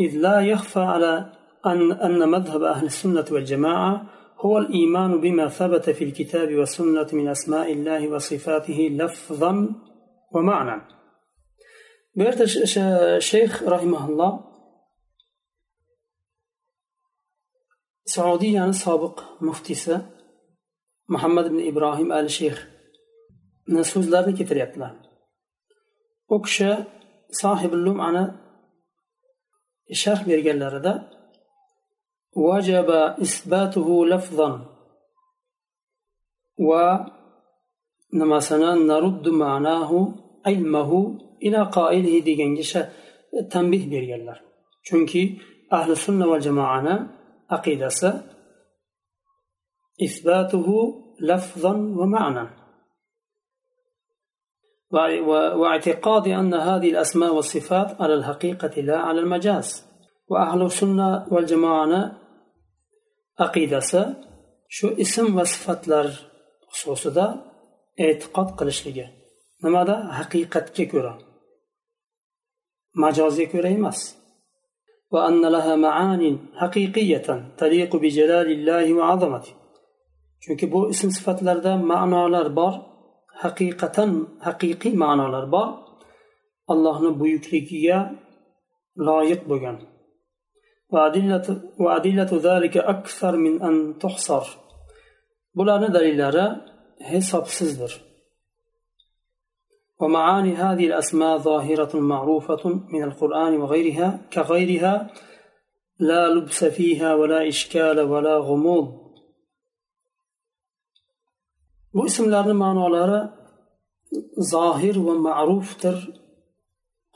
إذ 0.00 0.16
لا 0.16 0.40
يخفى 0.40 0.80
على 0.80 1.32
أن 1.66 1.92
أن 1.92 2.28
مذهب 2.28 2.62
أهل 2.62 2.86
السنة 2.86 3.24
والجماعة 3.30 4.06
هو 4.40 4.58
الإيمان 4.58 5.20
بما 5.20 5.48
ثبت 5.48 5.90
في 5.90 6.04
الكتاب 6.04 6.54
والسنة 6.54 7.06
من 7.12 7.28
أسماء 7.28 7.72
الله 7.72 8.08
وصفاته 8.08 8.88
لفظا 8.92 9.68
ومعنى 10.32 10.82
بيرت 12.14 12.40
الشيخ 12.76 13.62
رحمه 13.62 14.08
الله 14.08 14.40
سعودي 18.06 18.52
يعني 18.52 18.72
سابق 18.72 19.20
مفتيسة 19.40 20.06
محمد 21.08 21.48
بن 21.48 21.68
إبراهيم 21.68 22.12
آل 22.12 22.30
شيخ 22.30 22.76
so'zlarni 23.68 24.32
keltiryaptilar 24.38 24.92
u 26.34 26.36
kishi 26.44 26.70
sohibi 27.40 27.76
lumani 27.86 28.24
sharh 30.02 30.22
berganlarida 30.28 30.92
vajaba 32.46 33.00
isbatuhu 33.24 33.94
lafzan 34.12 34.54
va 36.68 36.84
nimasini 38.20 38.70
naruddu 38.90 39.30
ma'nahu 39.42 39.98
ilmahu 40.52 40.98
ila 41.46 41.60
qoilihi 41.76 42.20
deganga 42.28 42.80
tanbeh 43.52 43.82
berganlar 43.92 44.38
chunki 44.86 45.22
ahli 45.76 45.94
sunna 46.04 46.26
va 46.32 46.36
jamoani 46.46 46.94
aqidasi 47.50 48.36
إثباته 50.02 50.68
لفظا 51.20 51.72
ومعنى 51.72 52.48
ma'nan 54.90 55.26
واعتقاد 55.60 56.28
أن 56.28 56.54
هذه 56.54 56.90
الأسماء 56.90 57.34
والصفات 57.34 58.00
على 58.00 58.14
الحقيقة 58.14 58.80
لا 58.80 58.98
على 58.98 59.20
المجاز. 59.20 59.86
وأهل 60.28 60.62
السنة 60.62 61.26
والجماعة 61.32 62.20
أقيدة 63.38 63.80
شو 64.68 64.88
اسم 64.88 65.38
وصفات 65.38 65.88
لر 65.88 66.10
خصوصا 66.68 67.44
اعتقاد 68.00 68.50
قلش 68.50 68.88
لك 68.88 69.12
لماذا 69.64 70.12
حقيقة 70.12 70.60
كيكورا 70.60 71.18
مجاز 72.94 73.40
كيكورا 73.40 73.68
يمس 73.68 74.25
وأن 75.13 75.41
لها 75.55 75.75
معان 75.75 76.23
حقيقية 76.55 77.27
تليق 77.57 77.91
بجلال 77.95 78.47
الله 78.51 78.93
وعظمته 78.93 79.53
chunki 80.43 80.71
bu 80.73 80.89
ism 80.93 81.09
sifatlarda 81.17 81.71
ma'nolar 81.91 82.47
bor 82.59 82.73
haqiqatan 83.43 84.11
haqiqiy 84.45 84.93
ma'nolar 85.03 85.45
bor 85.55 85.67
allohni 86.71 87.11
buyukligiga 87.19 87.99
loyiq 89.07 89.41
bo'lgan 89.51 89.77
bularni 95.57 95.89
dalillari 95.95 96.45
hisobsizdir 97.11 97.91
ومعاني 100.01 100.53
هذه 100.55 100.85
الأسماء 100.87 101.37
ظاهرة 101.37 101.99
معروفة 101.99 102.63
من 102.93 103.03
القرآن 103.03 103.61
وغيرها 103.61 104.21
كغيرها 104.33 105.09
لا 105.99 106.29
لبس 106.29 106.63
فيها 106.63 107.15
ولا 107.15 107.47
إشكال 107.47 107.99
ولا 107.99 108.37
غموض 108.37 109.01
bu 111.93 112.05
ismlarni 112.07 112.55
ma'nolari 112.63 113.21
zohir 114.53 114.95
va 115.05 115.13
ma'rufdir 115.27 115.97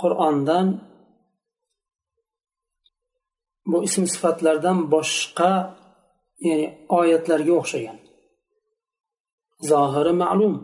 qur'ondan 0.01 0.67
bu 3.71 3.77
ism 3.87 4.03
sifatlardan 4.13 4.77
boshqa 4.93 5.51
ya'ni 6.47 6.67
oyatlarga 6.99 7.53
o'xshagan 7.61 7.97
zohiri 9.71 10.13
ma'lum 10.23 10.55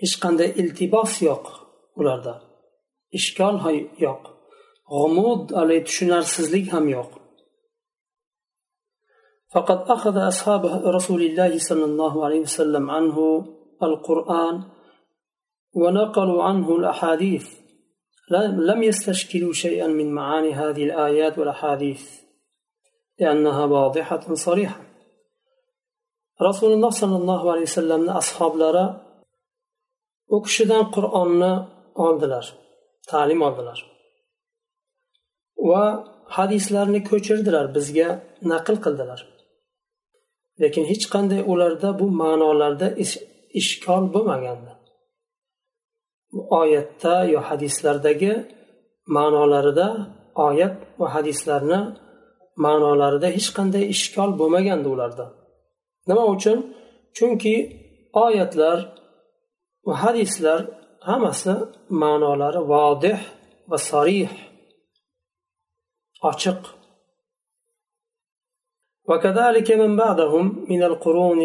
Hech 0.00 0.14
qanday 0.22 0.50
iltibos 0.60 1.12
yo'q 1.28 1.46
ularda. 2.00 2.34
Ishkol 3.18 3.56
yo'q. 4.06 4.22
G'umud 4.92 5.42
haligi 5.58 5.84
tushunarsizlik 5.88 6.66
ham 6.74 6.86
yo'q. 6.96 7.10
فقد 9.54 9.78
أخذ 9.90 10.16
أصحاب 10.28 10.66
رسول 10.66 11.22
الله 11.22 11.58
صلى 11.58 11.84
الله 11.84 12.24
عليه 12.24 12.40
وسلم 12.40 12.90
عنه 12.90 13.46
القرآن 13.82 14.62
ونقلوا 15.74 16.42
عنه 16.42 16.76
الأحاديث 16.76 17.46
لم 18.70 18.82
يستشكلوا 18.82 19.52
شيئا 19.52 19.86
من 19.86 20.12
معاني 20.12 20.54
هذه 20.54 20.84
الآيات 20.84 21.38
والأحاديث 21.38 22.20
لأنها 23.18 23.64
واضحة 23.64 24.34
صريحة 24.34 24.80
رسول 26.42 26.72
الله 26.72 26.90
صلى 26.90 27.16
الله 27.16 27.52
عليه 27.52 27.62
u 30.34 30.36
kishidan 30.46 30.84
qur'onni 30.94 31.52
oldilar 32.06 32.46
ta'lim 33.10 33.40
oldilar. 33.48 33.78
Va 35.68 35.84
hadislarni 36.36 37.00
ko'chirdilar 37.10 37.66
bizga 37.76 38.08
naql 38.52 38.76
qildilar. 38.84 39.20
Lekin 40.62 40.84
hech 40.90 41.04
qanday 41.14 41.40
ularda 41.52 41.88
bu 42.00 42.06
ma'nolarda 42.22 42.88
ishkol 43.60 44.04
bo'lmagandi. 44.14 44.72
Oyatda 46.60 47.14
yo 47.34 47.40
hadislardagi 47.48 48.32
ma'nolarida 49.16 49.88
oyat 50.48 50.74
va 51.00 51.06
hadislarni 51.14 51.80
ma'nolarida 52.64 53.28
hech 53.36 53.48
qanday 53.58 53.84
ishkol 53.94 54.30
bo'lmagandi 54.40 54.88
ularda. 54.94 55.26
Nima 56.08 56.24
uchun? 56.34 56.58
Chunki 57.16 57.54
oyatlar 58.24 58.78
va 59.87 59.93
hadislar 60.03 60.59
hammasi 61.07 61.53
ma'nolari 62.01 62.61
vodih 62.71 63.19
va 63.69 63.77
sarih 63.89 64.31
ochiq 66.31 66.61
وكذلك 69.09 69.71
من 69.71 69.91
بعدهم 69.95 70.45
من 70.71 70.81
القرون 70.83 71.39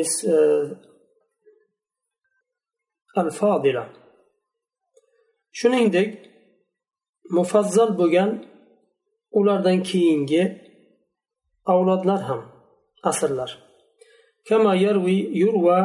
الفاضلة 3.19 3.85
shuningdek 5.59 6.11
mufazzal 7.37 7.91
bo'lgan 8.01 8.31
ulardan 9.39 9.79
keyingi 9.89 10.43
avlodlar 11.73 12.21
ham 12.29 12.41
asrlar 13.11 13.51
كما 14.45 14.75
يروي 14.75 15.19
يروى 15.43 15.81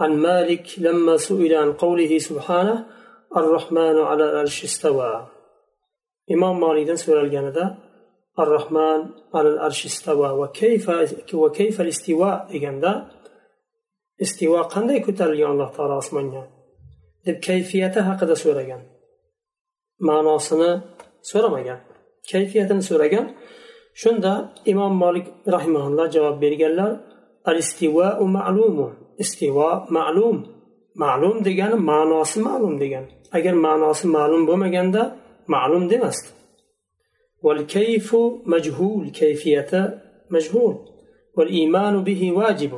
عن 0.00 0.16
مالك 0.16 0.66
لما 0.78 1.16
سئل 1.16 1.54
عن 1.54 1.72
قوله 1.72 2.18
سبحانه 2.18 2.86
الرحمن 3.36 3.96
على 3.98 4.24
العرش 4.30 4.64
استوى 4.64 5.26
إمام 6.30 6.60
مالك 6.60 6.94
سؤال 6.94 7.24
الجنة 7.24 7.78
الرحمن 8.38 9.00
على 9.34 9.48
العرش 9.48 9.86
استوى 9.86 10.30
وكيف 10.40 10.90
وكيف 11.34 11.80
الاستواء 11.80 12.36
دeganda 12.52 12.92
استواء 14.22 14.68
qanday 14.74 14.98
ko'tarilgan 15.06 15.50
alloh 15.54 15.70
taolo 15.76 15.94
osmonga 16.02 16.42
deb 17.26 17.36
kayfiyati 17.46 18.00
haqida 18.08 18.34
so'ragan 18.44 18.82
ma'nosini 20.08 20.70
so'ramagan 21.30 21.80
kayfiyatini 22.30 22.82
so'ragan 22.90 23.26
shunda 24.02 24.32
imom 24.72 24.92
molik 25.02 25.26
rahimaulloh 25.54 26.06
javob 26.14 26.36
berganlar 26.44 26.90
al 27.50 27.56
istivou 27.64 28.24
ma'lumu 28.36 28.88
istivo 29.22 29.70
ma'lum 29.96 30.36
ma'lum 31.02 31.36
degani 31.46 31.76
ma'nosi 31.90 32.38
ma'lum 32.48 32.74
degan 32.82 33.04
agar 33.36 33.54
ma'nosi 33.66 34.06
ma'lum 34.16 34.42
bo'lmaganda 34.48 35.02
ma'lum 35.54 35.84
demasdi 35.92 36.30
والكيف 37.42 38.16
مجهول 38.46 39.10
كيفية 39.10 40.02
مجهول 40.30 40.74
والإيمان 41.36 42.04
به 42.04 42.32
واجب 42.32 42.72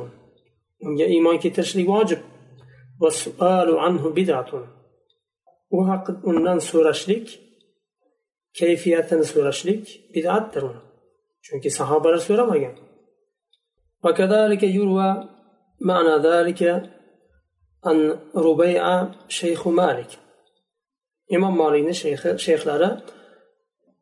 unga 0.85 1.05
iymon 1.05 1.37
keltirishlik 1.43 1.87
vojib 1.87 2.21
والسؤال 3.01 3.69
عنه 3.79 4.09
بدعة 4.09 4.51
u 5.71 5.87
haqida 5.89 6.19
undan 6.29 6.59
so'rashlik 6.69 7.27
kayfiyatini 8.59 9.25
so'rashlik 9.33 9.83
bid'atdir 10.13 10.63
chunki 11.45 11.69
sahobalar 11.79 12.21
so'ramagan 12.27 12.75
وكذلك 14.03 14.63
يروى 14.63 15.09
معنى 15.80 16.16
ذلك 16.28 16.62
أن 17.86 18.18
ربيع 18.36 19.08
شيخ 19.28 19.68
مالك. 19.68 20.10
imom 21.34 21.54
molikni 21.62 21.94
shayxlari 22.44 22.90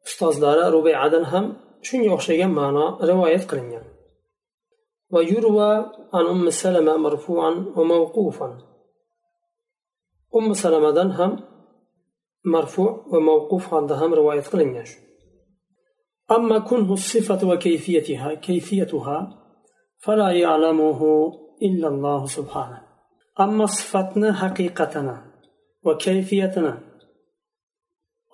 ustozlari 0.06 0.64
rubayadan 0.76 1.24
ham 1.32 1.44
shunga 1.86 2.10
o'xshagan 2.16 2.52
ma'no 2.60 2.86
rivoyat 3.08 3.44
qilingan 3.50 3.84
ويروى 5.14 5.72
عن 6.14 6.26
أم 6.26 6.50
سلمة 6.50 6.96
مرفوعا 6.96 7.50
وموقوفا. 7.76 8.58
أم 10.36 10.52
سلمة 10.52 11.02
هم 11.02 11.40
مرفوع 12.44 13.06
وموقوف 13.12 13.74
عندها 13.74 14.06
رواية 14.06 14.40
قلنجاش 14.40 14.90
أما 16.30 16.58
كنه 16.58 16.92
الصفة 16.92 17.48
وكيفيتها 17.48 18.34
كيفيتها 18.34 19.18
فلا 19.98 20.30
يعلمه 20.30 21.00
إلا 21.63 21.87
الله 21.87 22.25
سبحانه 22.25 22.81
أما 23.39 23.65
صفتنا 23.65 24.33
حقيقتنا 24.33 25.15
وكيفيتنا 25.83 26.73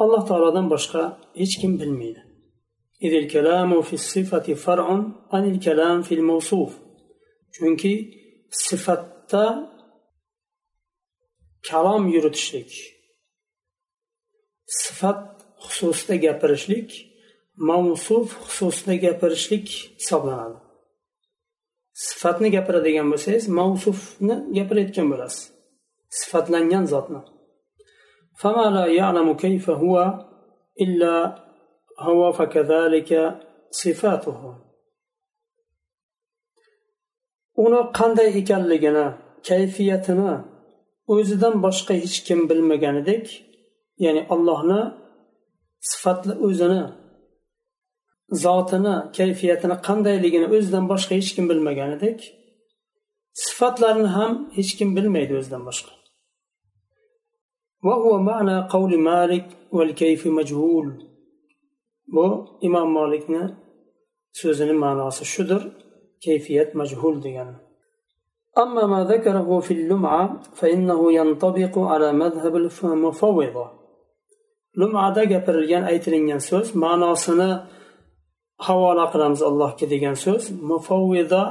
الله 0.01 0.25
تعالى 0.25 0.69
بشقى 0.69 1.17
كم 1.61 1.77
بالميل 1.77 2.17
إذ 3.03 3.13
الكلام 3.13 3.81
في 3.81 3.93
الصفة 3.93 4.53
فرع 4.53 4.87
عن 5.31 5.51
الكلام 5.51 6.01
في 6.01 6.15
الموصوف 6.15 6.85
chunki 7.55 7.93
sifatda 8.49 9.71
kalom 11.67 12.03
yuritishlik 12.13 12.71
sifat 14.81 15.21
xususida 15.67 16.15
gapirishlik 16.25 16.89
mavsuf 17.67 18.27
xususida 18.55 18.95
gapirishlik 19.05 19.67
hisoblanadi 19.99 20.57
sifatni 22.07 22.49
gapiradigan 22.55 23.07
bo'lsangiz 23.13 23.45
mavsufni 23.59 24.35
gapirayotgan 24.57 25.07
bo'lasiz 25.13 25.43
sifatlangan 26.19 26.85
zotni 26.93 27.21
فما 28.41 28.65
لا 28.77 28.85
يعلم 28.85 29.27
كيف 29.43 29.65
هو 29.69 29.95
إلا 30.81 31.15
هو 31.99 32.21
فكذلك 32.37 33.11
صفاته 33.71 34.41
uni 37.65 37.81
qanday 37.97 38.29
ekanligini 38.41 39.05
kayfiyatini 39.47 40.33
o'zidan 41.13 41.55
boshqa 41.65 41.93
hech 42.01 42.17
kim 42.27 42.39
bilmaganidek 42.49 43.25
ya'ni 44.05 44.21
allohni 44.33 44.81
sifatli 45.89 46.33
o'zini 46.47 46.83
zotini 48.43 48.95
kayfiyatini 49.17 49.75
qandayligini 49.87 50.47
o'zidan 50.55 50.85
boshqa 50.91 51.13
hech 51.19 51.31
kim 51.35 51.45
bilmaganidek 51.51 52.19
sifatlarini 53.43 54.09
ham 54.17 54.31
hech 54.57 54.71
kim 54.77 54.89
bilmaydi 54.97 55.33
o'zidan 55.41 55.63
boshqa 55.69 55.93
وهو 57.89 58.13
معنى 58.29 58.57
قول 58.75 58.91
مالك 58.99 59.45
والكيف 59.71 60.27
مجهول 60.27 60.87
bu 62.15 62.25
imom 62.67 62.89
molikni 62.97 63.43
so'zini 64.39 64.75
ma'nosi 64.83 65.23
shudir 65.33 65.61
kayfiyat 66.25 66.69
majhul 66.79 67.15
degani 67.25 67.55
أما 68.63 68.83
ما 68.85 69.01
ذكره 69.03 69.59
في 69.59 69.73
اللمعة 69.73 70.23
فإنه 70.59 71.13
ينطبق 71.13 71.75
على 71.91 72.13
مذهب 72.13 72.55
المفوضة 72.55 73.65
lumada 74.79 75.23
gapirilgan 75.23 75.83
aytilingan 75.91 76.41
so'z 76.49 76.67
ma'nosini 76.83 77.49
havola 78.66 79.04
qilamiz 79.12 79.40
allohga 79.50 79.86
degan 79.94 80.16
so'z. 80.24 80.44
Mufovvido 80.70 81.42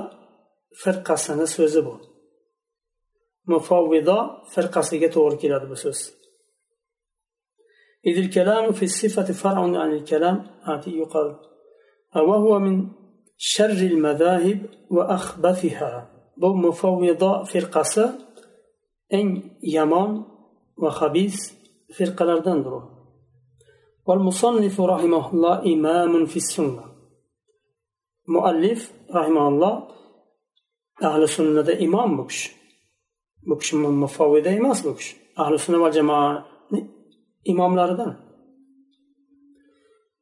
firqasini 0.82 1.48
so'zi 1.56 1.82
bu. 1.88 1.96
Mufovvido 3.52 4.18
firqasiga 4.54 5.10
to'g'ri 5.16 5.38
keladi 5.44 5.68
bu 5.74 5.78
so'z. 5.86 6.02
إذ 8.06 8.18
الكلام 8.18 8.72
في 8.72 8.88
صفة 8.88 9.34
فرعون 9.34 9.76
عن 9.76 9.92
الكلام 9.94 10.48
آتي 10.66 10.92
يقال 10.92 11.36
وهو 12.16 12.60
من 12.60 12.88
شر 13.38 13.80
المذاهب 13.94 14.60
وأخبثها 14.90 15.94
بو 16.38 16.54
مفوضة 16.54 17.44
في 17.44 17.58
القصة 17.58 18.08
إن 19.14 19.28
يمان 19.64 20.24
وخبيث 20.78 21.38
في 21.90 22.04
القلردندرو 22.04 22.82
والمصنف 24.06 24.82
رحمه 24.82 25.34
الله 25.34 25.74
إمام 25.74 26.26
في 26.26 26.38
السنة 26.38 26.84
مؤلف 28.29 28.93
رحمه 29.11 29.49
الله 29.49 29.89
أهل 31.03 31.23
السنة 31.23 31.61
ده 31.61 31.85
إمام 31.85 32.17
بكش 32.17 32.53
بكش 33.47 33.75
مفاوضة 33.75 34.57
إماس 34.59 34.87
بكش 34.87 35.17
أهل 35.39 35.55
السنة 35.55 35.79
والجماعة 35.79 36.47
إمام 37.51 37.77
لاردان 37.77 38.17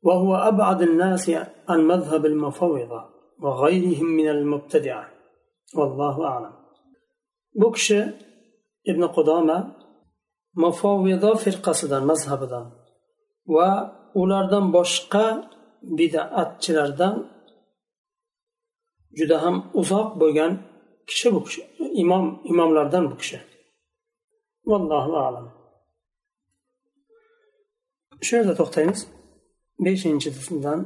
وهو 0.02 0.34
أبعد 0.36 0.82
الناس 0.82 1.30
عن 1.68 1.80
مذهب 1.80 2.26
المفوضة 2.26 3.04
وغيرهم 3.42 4.06
من 4.06 4.28
المبتدعة 4.28 5.08
والله 5.76 6.24
أعلم 6.26 6.52
بكش 7.54 7.92
ابن 8.88 9.06
قدامة 9.06 9.82
mufovvido 10.54 11.30
firqasidan 11.44 12.04
mazhabidan 12.10 12.66
va 13.54 13.70
ulardan 14.20 14.66
boshqa 14.76 15.26
bidatchilardan 15.98 17.14
juda 19.19 19.37
ham 19.43 19.55
uzoq 19.81 20.09
bo'lgan 20.21 20.51
kishi 21.09 21.27
bu 21.35 21.39
kishi 21.45 21.61
imom 22.03 22.25
imomlardan 22.51 23.03
bu 23.11 23.15
kishi 23.21 23.37
vallohu 24.69 25.13
alam. 25.27 25.47
Shu 28.25 28.33
yerda 28.37 28.53
to'xtaymiz 28.61 28.99
beshinchidan 29.85 30.79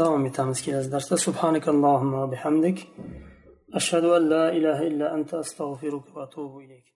davom 0.00 0.22
etamiz 0.30 0.58
kelasi 0.64 0.88
darsda 0.94 1.16
subhanakallohumma 1.26 2.22
bihamdik. 2.32 2.78
Ashhadu 3.78 4.08
an 4.16 4.22
la 4.34 4.44
ilaha 4.58 4.82
illa 4.90 5.06
anta 5.16 5.34
astag'firuka 5.44 6.10
va 6.16 6.22
atubu 6.26 6.56
ilayk 6.64 6.86